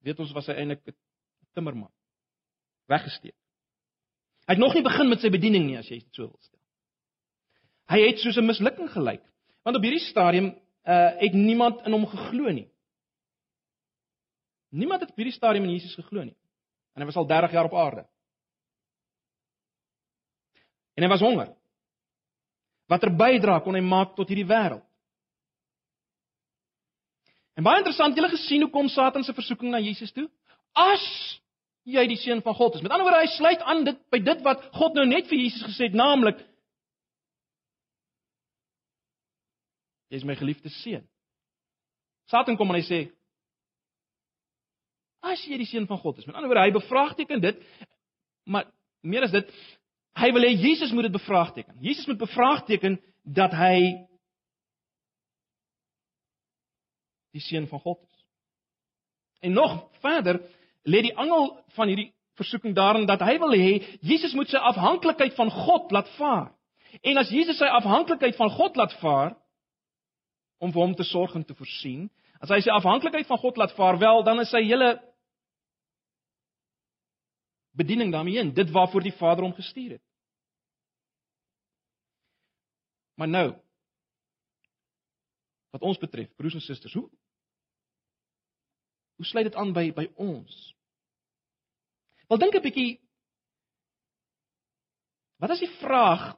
[0.06, 0.96] weet ons was hy eintlik 'n
[1.58, 1.91] timmerman.
[2.88, 3.36] Weggesteek.
[4.46, 6.62] Hy het nog nie begin met sy bediening nie as jy dit so wil stel.
[7.89, 9.24] Hy het soos 'n mislukking gelyk.
[9.63, 10.54] Want op hierdie stadium
[10.86, 12.70] uh het niemand in hom geglo nie.
[14.70, 16.38] Niemand het op hierdie stadium in Jesus geglo nie.
[16.94, 18.06] En hy was al 30 jaar op aarde.
[20.96, 21.56] En hy was honger.
[22.88, 24.85] Watter bydrae kon hy maak tot hierdie wêreld?
[27.56, 30.28] En baie interessant, julle gesien hoe kom Satan se versoeking na Jesus toe?
[30.76, 31.04] As
[31.88, 32.84] jy die seun van God is.
[32.84, 35.63] Met ander woorde, hy sluit aan dit by dit wat God nou net vir Jesus
[35.70, 36.41] gesê het, naamlik
[40.13, 41.02] Jy is my geliefde seun.
[42.30, 43.00] Satan kom en hy sê
[45.26, 46.28] As jy die seun van God is.
[46.28, 47.63] Met ander woorde, hy bevraagteken dit,
[48.46, 48.68] maar
[49.02, 49.50] meer as dit,
[50.15, 51.76] Hy wil hê Jesus moet dit bevraagteken.
[51.84, 54.08] Jesus moet bevraagteken dat hy
[57.36, 58.26] die seun van God is.
[59.45, 60.39] En nog verder
[60.88, 65.36] lê die angel van hierdie versoeking daarin dat hy wil hê Jesus moet sy afhanklikheid
[65.38, 66.52] van God laat vaar.
[67.04, 69.36] En as Jesus sy afhanklikheid van God laat vaar
[70.63, 72.08] om vir hom te sorg en te voorsien,
[72.39, 74.95] as hy sy afhanklikheid van God laat vaar, wel dan is sy hele
[77.76, 80.04] bediening daarmee in, dit waarvoor die Vader hom gestuur het.
[83.19, 83.48] Maar nou
[85.76, 87.10] wat ons betref, broers en susters, hoe
[89.15, 90.75] hoe sluit dit aan by by ons?
[92.28, 92.91] Wel dink 'n bietjie
[95.38, 96.34] Wat is die vraag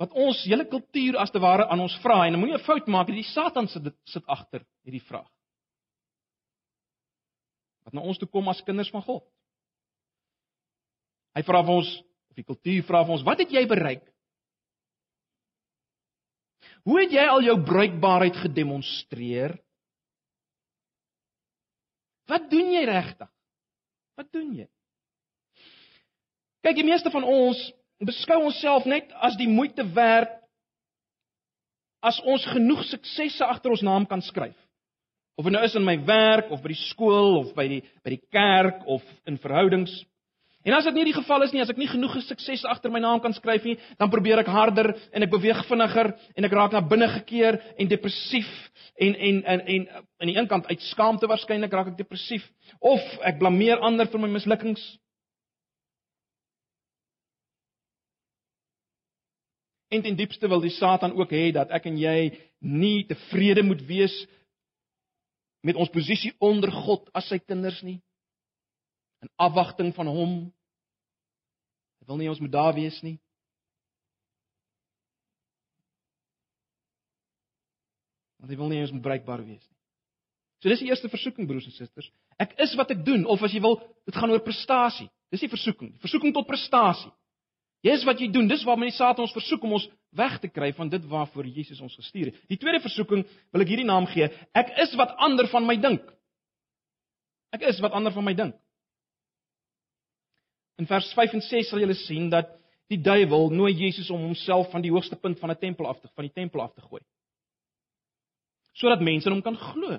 [0.00, 3.06] wat ons hele kultuur as te ware aan ons vra en moenie 'n fout maak,
[3.06, 5.28] die Satan sit sit agter hierdie vraag
[7.84, 9.24] wat na ons toe kom as kinders van God.
[11.34, 11.90] Hy vra vir ons
[12.30, 14.04] of die kultuur vra vir ons, wat het jy bereik?
[16.84, 19.58] Hoe het jy al jou bruikbaarheid gedemonstreer?
[22.30, 23.30] Wat doen jy regtig?
[24.18, 24.68] Wat doen jy?
[26.60, 27.60] Kyk, die meeste van ons
[28.04, 30.32] beskou onsself net as die moeite werd
[32.00, 34.56] as ons genoeg suksesse agter ons naam kan skryf.
[35.36, 38.14] Of dit nou is in my werk of by die skool of by die by
[38.14, 39.92] die kerk of in verhoudings.
[40.62, 43.00] En as dit nie die geval is nie, as ek nie genoeg sukses agter my
[43.00, 46.74] naam kan skryf nie, dan probeer ek harder en ek beweeg vinniger en ek raak
[46.76, 48.50] na binne gekeer en depressief
[49.00, 49.86] en en en en
[50.20, 52.44] aan die een kant uit skaamte waarskynlik raak ek depressief
[52.76, 54.84] of ek blameer ander vir my mislukkings.
[59.90, 63.80] En in diepste wil die Satan ook hê dat ek en jy nie tevrede moet
[63.88, 64.12] wees
[65.64, 67.98] met ons posisie onder God as sy kinders nie.
[69.20, 70.36] In afwagting van hom.
[72.00, 73.18] Hy wil nie ons moet daar wees nie.
[78.40, 79.76] Want hy wil nie ons moet bereikbaar wees nie.
[80.60, 82.10] So dis die eerste versoeking broers en susters.
[82.40, 83.78] Ek is wat ek doen of as jy wil,
[84.08, 85.08] dit gaan oor prestasie.
[85.32, 87.12] Dis die versoeking, die versoeking tot prestasie.
[87.84, 90.68] Jy is wat jy doen, dis waarmee Satan ons versoek om ons weg te kry
[90.76, 92.40] van dit waarvoor Jesus ons gestuur het.
[92.52, 94.28] Die tweede versoeking wil ek hierdie naam gee.
[94.52, 96.04] Ek is wat ander van my dink.
[97.56, 98.58] Ek is wat ander van my dink.
[100.80, 102.48] In vers 5 en 6 sal julle sien dat
[102.90, 106.08] die duiwel nooi Jesus om homself van die hoogste punt van 'n tempel af te
[106.14, 107.02] van die tempel af te gooi.
[108.72, 109.98] Sodat mense in hom kan glo.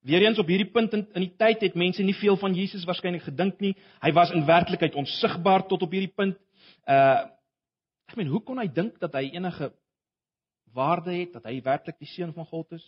[0.00, 3.22] Weereens op hierdie punt in, in die tyd het mense nie veel van Jesus waarskynlik
[3.22, 3.74] gedink nie.
[4.00, 6.38] Hy was in werklikheid onsigbaar tot op hierdie punt.
[6.86, 7.26] Uh
[8.10, 9.68] ek meen, hoe kon hy dink dat hy enige
[10.74, 12.86] waarde het, dat hy werklik die seun van God is?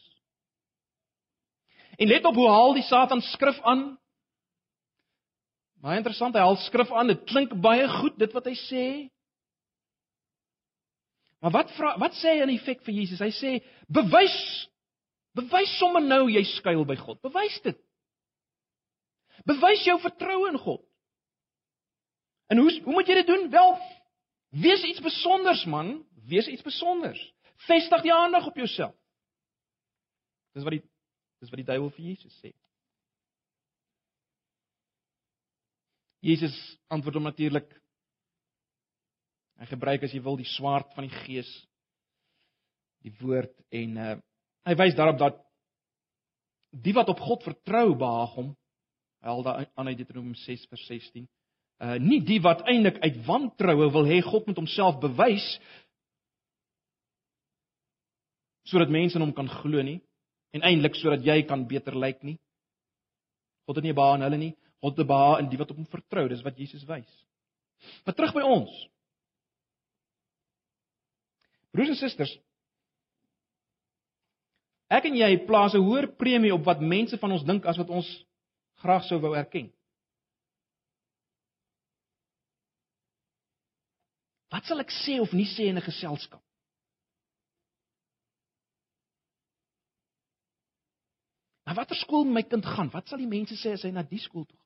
[1.99, 4.02] En let op hoe haal die Satan skrif aan?
[5.83, 7.11] Baie interessant, hy haal skrif aan.
[7.11, 8.85] Dit klink baie goed dit wat hy sê.
[11.43, 13.23] Maar wat vra wat sê hy in effek vir Jesus?
[13.23, 13.57] Hy sê:
[13.91, 14.37] "Bewys
[15.37, 17.21] Bewys sommer nou jy skuil by God.
[17.25, 17.79] Bewys dit.
[19.49, 20.83] Bewys jou vertroue in God.
[22.53, 23.47] En hoe hoe moet jy dit doen?
[23.51, 23.77] Wel,
[24.61, 26.01] wees iets spesonders man.
[26.29, 27.21] wees iets spesiaals.
[27.67, 28.95] Vestig die aandag op jouself.
[30.55, 30.85] Dis wat die
[31.43, 32.53] dis wat die duiwel vir Jesus sê.
[36.23, 36.55] Jesus
[36.93, 37.67] antwoord hom natuurlik.
[39.59, 41.51] Hy gebruik as jy wil die swaard van die gees,
[43.03, 44.15] die woord en uh,
[44.67, 45.41] hy wys daarop dat
[46.73, 48.53] die wat op God vertrou behaag hom.
[49.23, 51.27] Hy haal daar aan uit Deuteronomium 6 vers 16.
[51.83, 55.47] Uh nie die wat eintlik uit wantroue wil hê God moet homself bewys
[58.71, 59.99] sodat mense in hom kan glo nie
[60.55, 62.39] en eintlik sodat jy kan beter lyk nie.
[63.67, 64.53] God het nie behaag in hulle nie.
[64.83, 66.27] God het behaag in die wat op hom vertrou.
[66.29, 67.11] Dis wat Jesus wys.
[68.05, 68.73] Maar terug by ons.
[71.73, 72.33] Broers en susters,
[74.93, 77.89] ek en jy plaas 'n hoër premie op wat mense van ons dink as wat
[77.89, 78.09] ons
[78.83, 79.73] graag sou wou erken.
[84.53, 86.43] Wat sal ek sê of nie sê in 'n geselskap?
[91.65, 92.91] Na watter skool my kind gaan?
[92.93, 94.62] Wat sal die mense sê as hy na die skool toe gaan?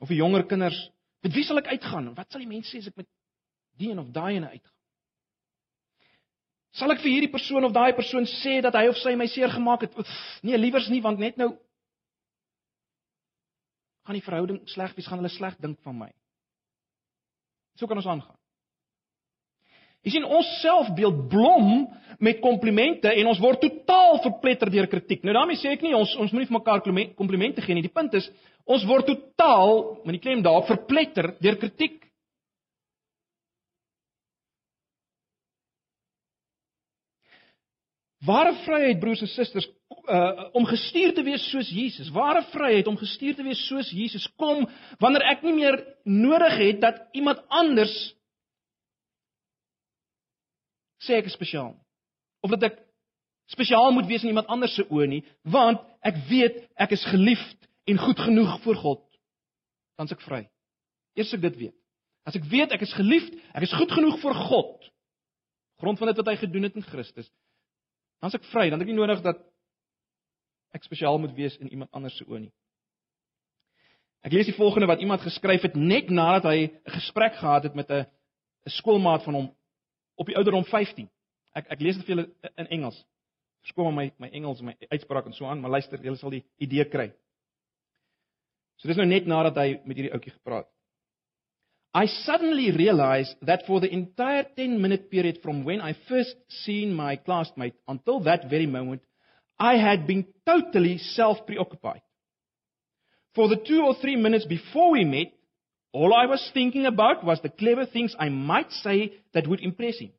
[0.00, 0.78] Of die jonger kinders,
[1.24, 2.12] met wie sal ek uitgaan?
[2.16, 3.08] Wat sal die mense sê as ek met
[3.80, 4.74] die een of daai een uitgaan?
[6.76, 9.48] Sal ek vir hierdie persoon of daai persoon sê dat hy of sy my seer
[9.52, 9.96] gemaak het?
[10.44, 11.54] Nee, liewers nie, want net nou
[14.06, 16.10] gaan die verhouding sleg wees, gaan hulle sleg dink van my.
[17.80, 18.36] So kan ons aangaan.
[20.06, 21.88] Jy sien ons selfbeeld blom
[22.22, 25.24] met komplimente en ons word totaal verpletter deur kritiek.
[25.26, 26.84] Nou daarmee sê ek nie ons ons moenie vir mekaar
[27.18, 27.82] komplimente gee nie.
[27.82, 28.28] Die punt is
[28.64, 32.04] ons word totaal, met die klem daar, verpletter deur kritiek.
[38.26, 39.66] Ware vryheid broers en susters
[40.06, 42.12] uh om gestuur te wees soos Jesus.
[42.14, 44.64] Ware vryheid om gestuur te wees soos Jesus kom
[45.02, 47.94] wanneer ek nie meer nodig het dat iemand anders
[51.04, 51.74] sê ek is spesiaal.
[52.44, 52.78] Of dat ek
[53.52, 57.68] spesiaal moet wees in iemand anders se oë nie, want ek weet ek is geliefd
[57.86, 59.02] en goed genoeg vir God.
[59.96, 60.44] Dan's ek vry.
[61.16, 61.76] Eers ek dit weet.
[62.26, 64.88] As ek weet ek is geliefd, ek is goed genoeg vir God.
[65.80, 67.28] Grond van dit wat hy gedoen het in Christus.
[68.24, 69.42] Dan's ek vry, dan het ek nie nodig dat
[70.74, 72.54] ek spesiaal moet wees in iemand anders se oë nie.
[74.26, 77.74] Ek lees die volgende wat iemand geskryf het net nadat hy 'n gesprek gehad het
[77.74, 78.02] met 'n
[78.66, 79.48] 'n skoolmaat van hom
[80.16, 81.08] op die ouderdom 15.
[81.56, 82.26] Ek ek lees dit vir julle
[82.56, 82.98] in Engels.
[83.66, 86.44] Verskoon my my Engels en my uitspraak en so aan, maar luister, julle sal die
[86.62, 87.10] idee kry.
[88.76, 90.68] So dis nou net nadat hy met hierdie ouetjie gepraat.
[91.96, 96.92] I suddenly realized that for the entire 10 minute period from when I first seen
[96.92, 99.00] my classmate until that very moment,
[99.58, 102.02] I had been totally self-preoccupied.
[103.34, 105.32] For the 2 or 3 minutes before we met,
[105.96, 109.98] All I was thinking about was the clever things I might say that would impress
[109.98, 110.10] him.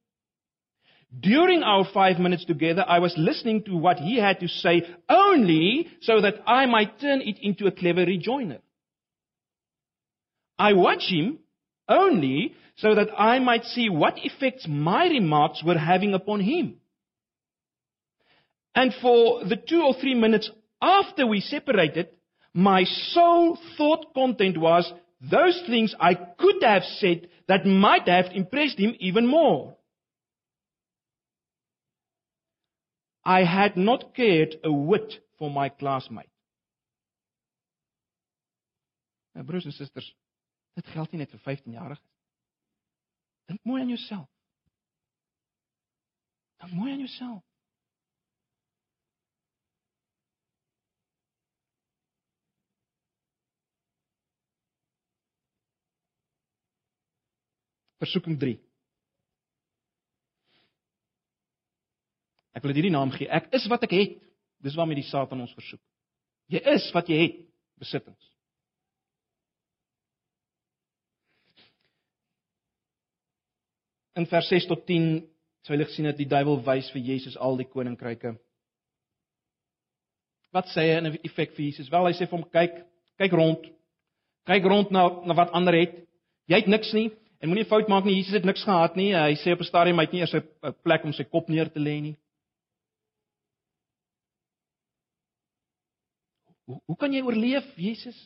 [1.19, 5.87] During our five minutes together, I was listening to what he had to say only
[6.01, 8.57] so that I might turn it into a clever rejoinder.
[10.57, 11.37] I watched him
[11.87, 16.77] only so that I might see what effects my remarks were having upon him.
[18.73, 20.49] And for the two or three minutes
[20.81, 22.07] after we separated,
[22.51, 28.77] my sole thought content was those things I could have said that might have impressed
[28.77, 29.75] him even more.
[33.23, 36.29] I had not cared a whit for my classmate.
[39.35, 40.07] Nou broers en susters,
[40.73, 42.05] dit geld nie net vir 15-jariges.
[43.47, 44.29] Dink mooi aan jouself.
[46.61, 47.43] Dink mooi aan jouself.
[58.01, 58.57] Versoeking 3.
[62.57, 63.29] Ek wil dit hierdie naam gee.
[63.29, 64.17] Ek is wat ek het.
[64.65, 65.81] Dis waarmee die Satan ons versoek.
[66.49, 67.37] Jy is wat jy het,
[67.77, 68.31] besittings.
[74.17, 75.19] In vers 6 tot 10
[75.67, 78.33] sou jy gesien dat die duiwel wys vir Jesus al die koninkryke.
[80.55, 81.91] Wat sê hy in effek vir Jesus?
[81.91, 82.79] Wel, hy sê vir hom kyk,
[83.21, 83.67] kyk rond.
[84.47, 85.99] Kyk rond na na wat ander het.
[86.49, 87.11] Jy het niks nie.
[87.39, 89.11] En moenie fout maak nie, Jesus het niks gehad nie.
[89.13, 91.69] Hy sê op 'n stadium hy het nie eers 'n plek om sy kop neer
[91.69, 92.17] te lê nie.
[96.65, 98.17] Hoe hoe kan jy oorleef, Jesus?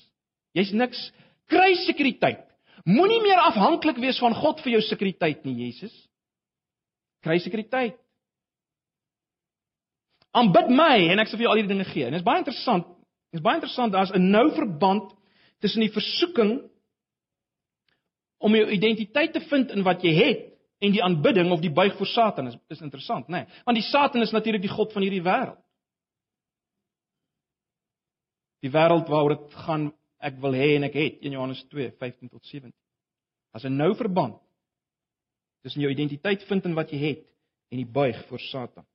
[0.54, 1.12] Jy's niks.
[1.48, 2.48] Kry sekuriteit.
[2.86, 5.94] Moenie meer afhanklik wees van God vir jou sekuriteit nie, Jesus.
[7.22, 7.98] Kry sekuriteit.
[10.32, 12.06] Aanbid my en ek sal vir jou al hierdie dinge gee.
[12.06, 12.88] En dit is baie interessant.
[13.32, 15.14] Dit is baie interessant daar's 'n nou verband
[15.60, 16.71] tussen die versoeking
[18.42, 20.48] om jou identiteit te vind in wat jy het
[20.82, 23.44] en die aanbidding of die buig voor Satan is is interessant, né?
[23.44, 23.62] Nee.
[23.66, 25.60] Want die Satan is natuurlik die god van hierdie wêreld.
[28.62, 32.46] Die wêreld waaroor dit gaan ek wil hê en ek het 1 Johannes 2:15 tot
[32.46, 32.74] 17.
[33.54, 34.42] As 'n nou verband
[35.62, 37.26] tussen jou identiteit vind in wat jy het
[37.70, 38.86] en die buig voor Satan.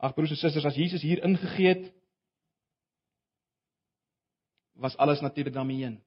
[0.00, 1.92] Ag broers en susters, as Jesus hier ingegee het,
[4.80, 5.98] was alles natuurlik daarmee heen.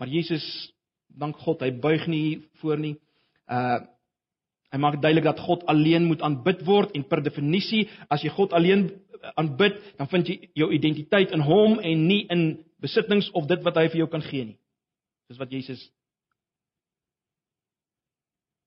[0.00, 0.72] Maar Jesus,
[1.06, 2.96] dank God, hy buig nie voor nie.
[3.44, 3.80] Uh
[4.70, 8.52] hy maak duidelik dat God alleen moet aanbid word en per definisie, as jy God
[8.54, 8.84] alleen
[9.34, 12.44] aanbid, dan vind jy jou identiteit in hom en nie in
[12.78, 14.54] besittings of dit wat hy vir jou kan gee nie.
[15.26, 15.82] Dis wat Jesus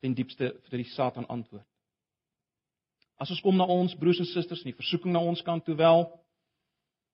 [0.04, 1.64] ten diepste vir die Satan antwoord.
[3.16, 5.80] As ons kom na ons broers en susters en die versoeking na ons kant toe
[5.80, 6.04] wel,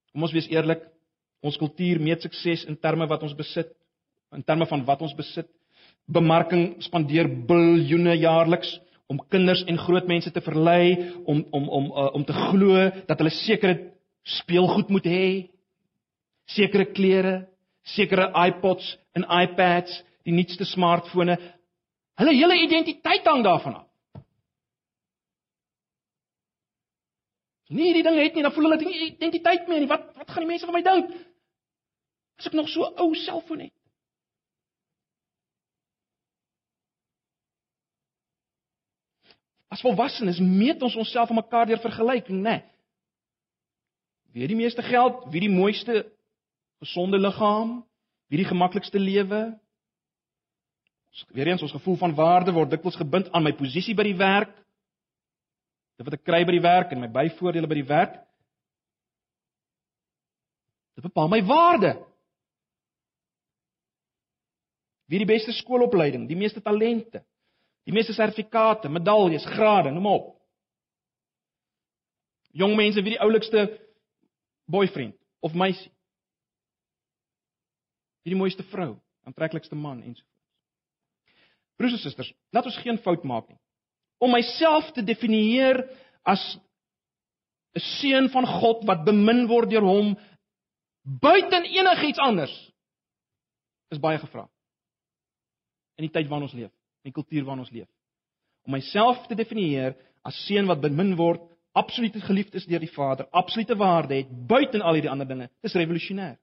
[0.09, 0.81] kom ons wees eerlik,
[1.39, 3.71] Ons kultuur meet sukses in terme wat ons besit,
[4.35, 5.47] in terme van wat ons besit.
[6.09, 12.09] Bemarking spandeer biljoene jaarliks om kinders en groot mense te verlei om om om uh,
[12.17, 13.77] om te glo dat hulle sekere
[14.23, 15.49] speelgoed moet hê,
[16.45, 17.35] sekere klere,
[17.95, 21.37] sekere iPods en iPads, die nuutste smartfone.
[22.19, 23.85] Hulle hele identiteit hang daarvan af.
[27.69, 29.89] Nee, die ding het nie, dan voel hulle dit nie identiteit meer nie.
[29.89, 31.11] Wat wat gaan die mense van my dink?
[32.39, 33.78] As ek nog so ou selfoon het.
[39.69, 42.57] As volwassenes meet ons onsself aan mekaar deur vergelyking, né?
[42.59, 42.63] Nee.
[44.33, 45.25] Wie het die meeste geld?
[45.33, 46.03] Wie die mooiste
[46.79, 47.79] gesonde liggaam?
[48.29, 49.59] Wie die gemaklikste lewe?
[51.33, 54.53] Weer eens ons gevoel van waarde word dikwels gebind aan my posisie by die werk.
[55.97, 58.19] Dit wat ek kry by die werk en my byvoordele by die werk.
[60.95, 61.95] Dit bepaal my waarde.
[65.09, 67.23] Wie die beste skoolopleiding, die meeste talente,
[67.87, 70.27] die meeste sertifikate, medaljes, grade, noem op.
[72.57, 73.67] Jong mense, wie die oulikste
[74.69, 75.15] boyfriend
[75.45, 75.91] of meisie?
[78.25, 80.35] Wie die mooiste vrou, aantreklikste man en so voort.
[81.79, 83.59] Broers en susters, laat ons geen fout maak nie.
[84.19, 85.85] Om myself te definieer
[86.27, 86.41] as
[87.75, 90.17] 'n seun van God wat bemin word deur hom
[91.03, 92.53] buiten enigiets anders
[93.89, 94.49] is baie gevra
[95.97, 96.71] in die tyd waarin ons leef,
[97.03, 97.87] in die kultuur waarin ons leef.
[98.67, 99.95] Om myself te definieer
[100.27, 101.41] as seun wat bemin word,
[101.77, 105.77] absoluut geliefd is deur die Vader, absolute waarde het buiten al hierdie ander dinge, is
[105.77, 106.37] revolusionêr.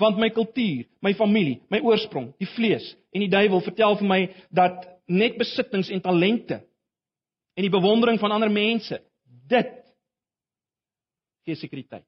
[0.00, 4.20] Want my kultuur, my familie, my oorsprong, die vlees en die duiwel vertel vir my
[4.54, 6.60] dat net besittings en talente
[7.56, 8.98] en die bewondering van ander mense,
[9.48, 9.72] dit
[11.46, 12.04] gee sekuriteit.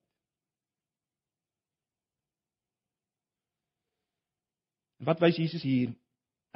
[4.98, 5.94] Wat wys Jesus hier?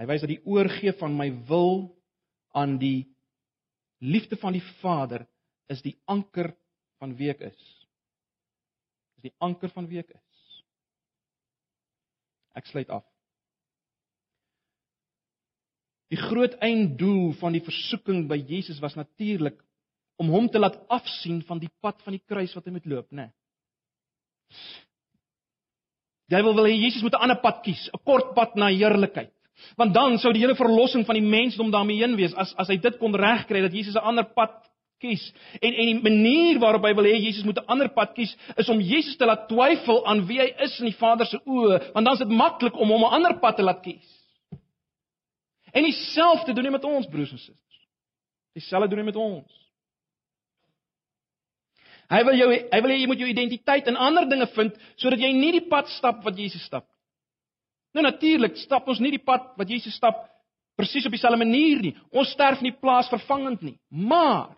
[0.02, 1.84] Hy wys dat die oorgee van my wil
[2.58, 3.06] aan die
[4.02, 5.22] liefde van die Vader
[5.70, 6.48] is die anker
[6.98, 7.60] van wie ek is.
[9.20, 10.40] Is die anker van wie ek is.
[12.58, 13.06] Ek sluit af.
[16.10, 19.62] Die groot einddoel van die versoeking by Jesus was natuurlik
[20.18, 23.06] om hom te laat afsien van die pad van die kruis wat hy moet loop,
[23.14, 23.30] né?
[23.30, 24.80] Nee.
[26.32, 29.32] Jy wil wil hê Jesus moet 'n ander pad kies, 'n kort pad na heerlikheid.
[29.76, 32.76] Want dan sou die hele verlossing van die mensdom daarmee heen wees as as hy
[32.76, 34.54] dit kon regkry dat Jesus 'n ander pad
[35.02, 35.32] kies.
[35.60, 38.68] En en die manier waarop hy wil hê Jesus moet 'n ander pad kies is
[38.68, 42.04] om Jesus te laat twyfel aan wie hy is in die Vader se oë, want
[42.06, 44.08] dan is dit maklik om hom 'n ander pad te laat kies.
[45.72, 47.78] En dieselfde doen hy met ons broers en susters.
[48.52, 49.60] Dieselfde doen hy met ons.
[52.12, 55.22] Hy wil jou hy wil hê jy moet jou identiteit in ander dinge vind sodat
[55.22, 56.84] jy nie die pad stap wat Jesus stap.
[57.92, 60.24] Nou natuurlik stap ons nie die pad wat Jesus stap
[60.80, 61.94] presies op dieselfde manier nie.
[62.10, 63.76] Ons sterf nie plaasvervangend nie.
[63.90, 64.54] Maar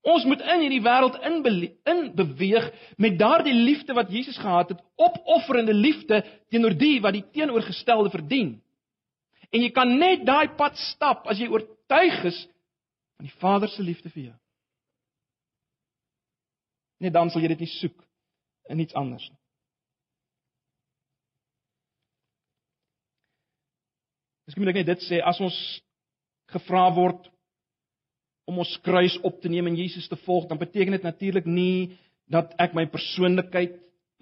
[0.00, 5.74] ons moet in hierdie wêreld in beweeg met daardie liefde wat Jesus gehad het, opofferende
[5.76, 8.54] liefde teenoor die wat die teenoorgestelde verdien.
[9.52, 12.38] En jy kan net daai pad stap as jy oortuig is
[13.18, 14.36] van die Vader se liefde vir jou.
[17.04, 18.00] Net dan sal jy dit nie soek
[18.72, 19.39] in iets anders nie.
[24.50, 25.56] Miskien moet ek net dit sê as ons
[26.50, 27.28] gevra word
[28.50, 31.92] om ons kruis op te neem en Jesus te volg, dan beteken dit natuurlik nie
[32.26, 33.76] dat ek my persoonlikheid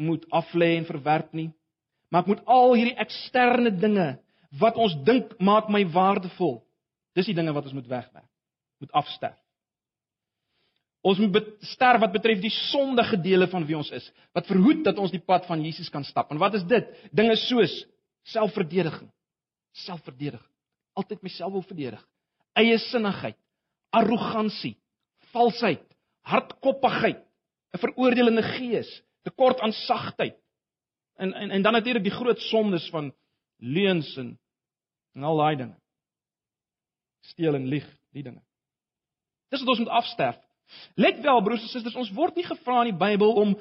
[0.04, 1.48] moet aflê en verwerp nie.
[2.12, 4.08] Maar ek moet al hierdie eksterne dinge
[4.60, 6.58] wat ons dink maak my waardevol.
[7.16, 8.28] Dis die dinge wat ons moet wegwerp.
[8.84, 9.40] Moet afsterf.
[11.08, 14.04] Ons moet sterf wat betref die sondige dele van wie ons is,
[14.36, 16.28] wat verhoed dat ons die pad van Jesus kan stap.
[16.28, 16.92] En wat is dit?
[17.16, 17.80] Dinge soos
[18.28, 19.08] Selfverdediging.
[19.84, 20.54] Selfverdediging.
[20.98, 22.02] Altyd myself wil verdedig.
[22.58, 23.36] Eie sinnigheid,
[23.94, 24.74] arrogansie,
[25.32, 25.84] valsheid,
[26.26, 27.22] hardkoppigheid,
[27.72, 28.90] 'n veroordelende gees,
[29.22, 30.36] tekort aan sagtheid.
[31.16, 33.12] En en en dan natuurlik die groot sondes van
[33.56, 34.38] leuns en
[35.14, 35.78] en al daai dinge.
[37.20, 38.42] Steel en lieg, die dinge.
[39.50, 40.38] Dis wat ons moet afsterf.
[40.94, 43.56] Let wel broers en susters, ons word nie gevra in die Bybel om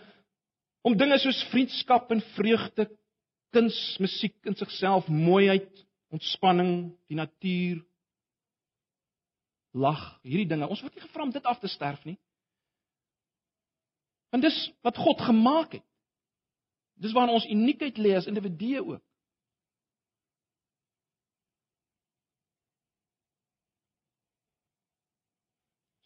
[0.87, 2.85] om dinge soos vriendskap en vreugde,
[3.51, 5.67] kuns, musiek in sigself, mooiheid,
[6.13, 7.81] ontspanning, die natuur,
[9.77, 10.69] lag, hierdie dinge.
[10.69, 12.17] Ons word nie gevra om dit af te sterf nie.
[14.33, 15.85] Want dis wat God gemaak het.
[16.97, 19.03] Dis waar ons uniekheid lê as individue ook.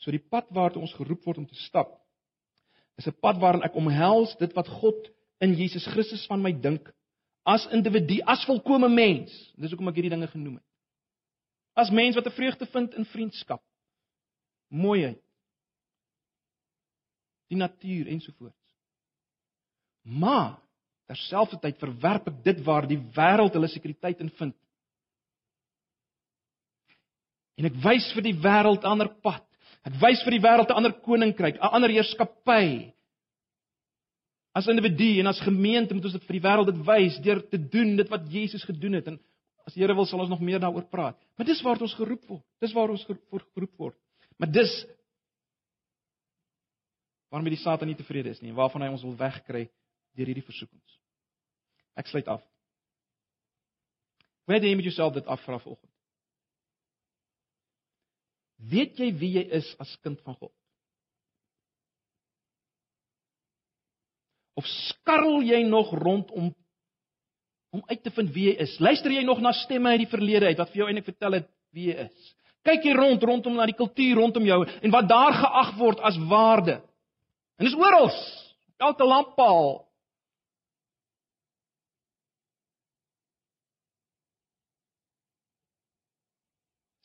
[0.02, 1.94] So die pad waartoe ons geroep word om te stap
[2.98, 6.94] is 'n pad waarin ek omhels dit wat God in Jesus Christus van my dink
[7.44, 9.34] as individu, as volkomme mens.
[9.58, 10.68] Dis hoekom ek hierdie dinge genoem het.
[11.74, 13.64] As mens wat 'n vreugde vind in vriendskap,
[14.70, 15.22] mooiheid,
[17.48, 18.58] die natuur ensovoorts.
[20.04, 20.60] Maar
[21.12, 24.56] terselfdertyd verwerp ek dit waar die wêreld hulle sekuriteit in vind.
[27.60, 29.46] En ek wys vir die wêreld 'n ander pad.
[29.84, 32.94] Ek wys vir die wêreld 'n ander koninkryk, 'n ander heerskappy.
[34.52, 37.60] As individu en as gemeente moet ons dit vir die wêreld dit wys deur te
[37.72, 39.20] doen dit wat Jesus gedoen het en
[39.68, 41.20] as die Here wil sal ons nog meer daaroor praat.
[41.38, 42.44] Maar dis waar ons geroep word.
[42.60, 43.98] Dis waar ons geroep word.
[44.42, 44.74] Maar dis
[47.32, 49.68] waarmee die Satan nie tevrede is nie en waarvan hy ons wil wegkry
[50.18, 50.98] deur hierdie versoekings.
[51.96, 52.44] Ek sluit af.
[54.50, 55.88] Wanneer jy met jouself dit afvra vanoggend.
[58.72, 60.54] Weet jy wie jy is as kind van God?
[64.60, 66.52] Of skarrel jy nog rond om
[67.72, 68.74] om uit te vind wie jy is?
[68.84, 71.46] Luister jy nog na stemme uit die verlede uit wat vir jou eintlik vertel het
[71.72, 72.32] wie jy is?
[72.68, 76.20] Kyk jy rond rondom na die kultuur rondom jou en wat daar geag word as
[76.30, 76.82] waarde?
[77.58, 78.12] En dis oral.
[78.82, 79.72] Elke lamppaal.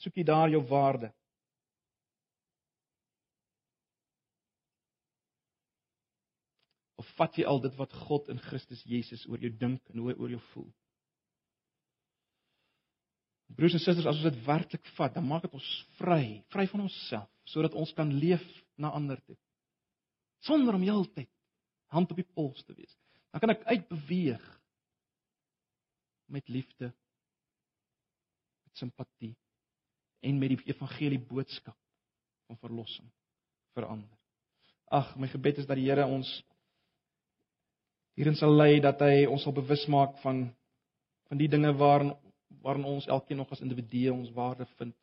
[0.03, 1.13] Soek jy daar jou waarde?
[7.17, 10.17] Vat jy al dit wat God in Christus Jesus oor jou dink en hoe hy
[10.19, 10.69] oor jou voel?
[13.57, 16.83] Broers en susters, as ons dit werklik vat, dan maak dit ons vry, vry van
[16.89, 18.43] onsself, sodat ons kan leef
[18.77, 19.37] na ander toe.
[20.45, 21.31] Sonder om heeltyd
[21.95, 22.93] hand op die pols te wees.
[23.31, 24.45] Dan kan ek uitbeweeg
[26.35, 26.91] met liefde,
[28.67, 29.37] met simpatie
[30.27, 31.79] en met die evangelie boodskap
[32.51, 33.07] van verlossing
[33.77, 34.11] verander.
[34.91, 36.29] Ag, my gebed is dat die Here ons
[38.17, 40.47] hierin sal lei dat hy ons sal bewus maak van
[41.27, 42.15] van die dinge waarin
[42.63, 44.95] waarin ons elkeen nog as individue ons waarde vind,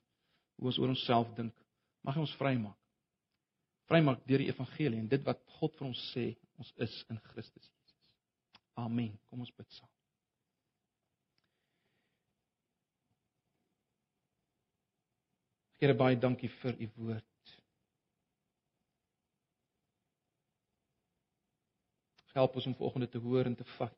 [0.55, 1.53] hoe ons oor onsself dink.
[2.03, 2.80] Mag hy ons vrymaak.
[3.88, 6.26] Vrymaak deur die evangelie en dit wat God vir ons sê
[6.59, 8.05] ons is in Christus Jesus.
[8.80, 9.14] Amen.
[9.30, 9.91] Kom ons bid saam.
[15.80, 17.32] Here baie dankie vir u woord.
[22.34, 23.97] Help ons om volgende te hoor en te vat.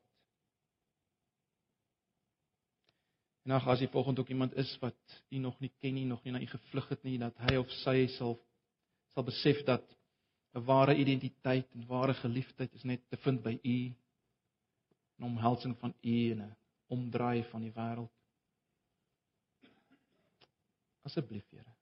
[3.46, 6.24] En ag as jy volgende ook iemand is wat u nog nie ken nie, nog
[6.24, 8.40] nie na u gevlug het nie, dat hy of sy sal
[9.14, 9.84] sal besef dat
[10.52, 13.94] 'n ware identiteit en ware geliefdheid is net te vind by u.
[15.18, 16.56] 'n omhelsing van u en 'n
[16.86, 18.12] omdraai van die wêreld.
[21.02, 21.74] Asseblief, Here.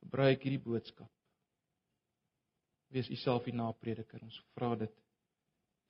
[0.00, 1.15] Gebruik hierdie boodskap
[2.88, 4.22] Wees u self die naprediker.
[4.22, 5.02] Ons vra dit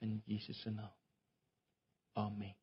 [0.04, 0.94] in Jesus se naam.
[2.12, 2.54] Amen.